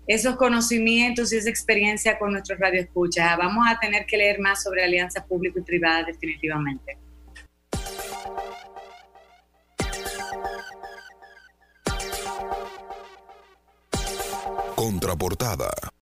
esos 0.07 0.37
conocimientos 0.37 1.33
y 1.33 1.37
esa 1.37 1.49
experiencia 1.49 2.17
con 2.17 2.31
nuestros 2.31 2.57
radioescuchas. 2.59 3.37
Vamos 3.37 3.65
a 3.69 3.77
tener 3.77 4.05
que 4.05 4.17
leer 4.17 4.39
más 4.39 4.63
sobre 4.63 4.83
alianzas 4.83 5.25
público 5.25 5.59
y 5.59 5.63
privadas 5.63 6.07
definitivamente. 6.07 6.97
Contraportada. 14.75 15.69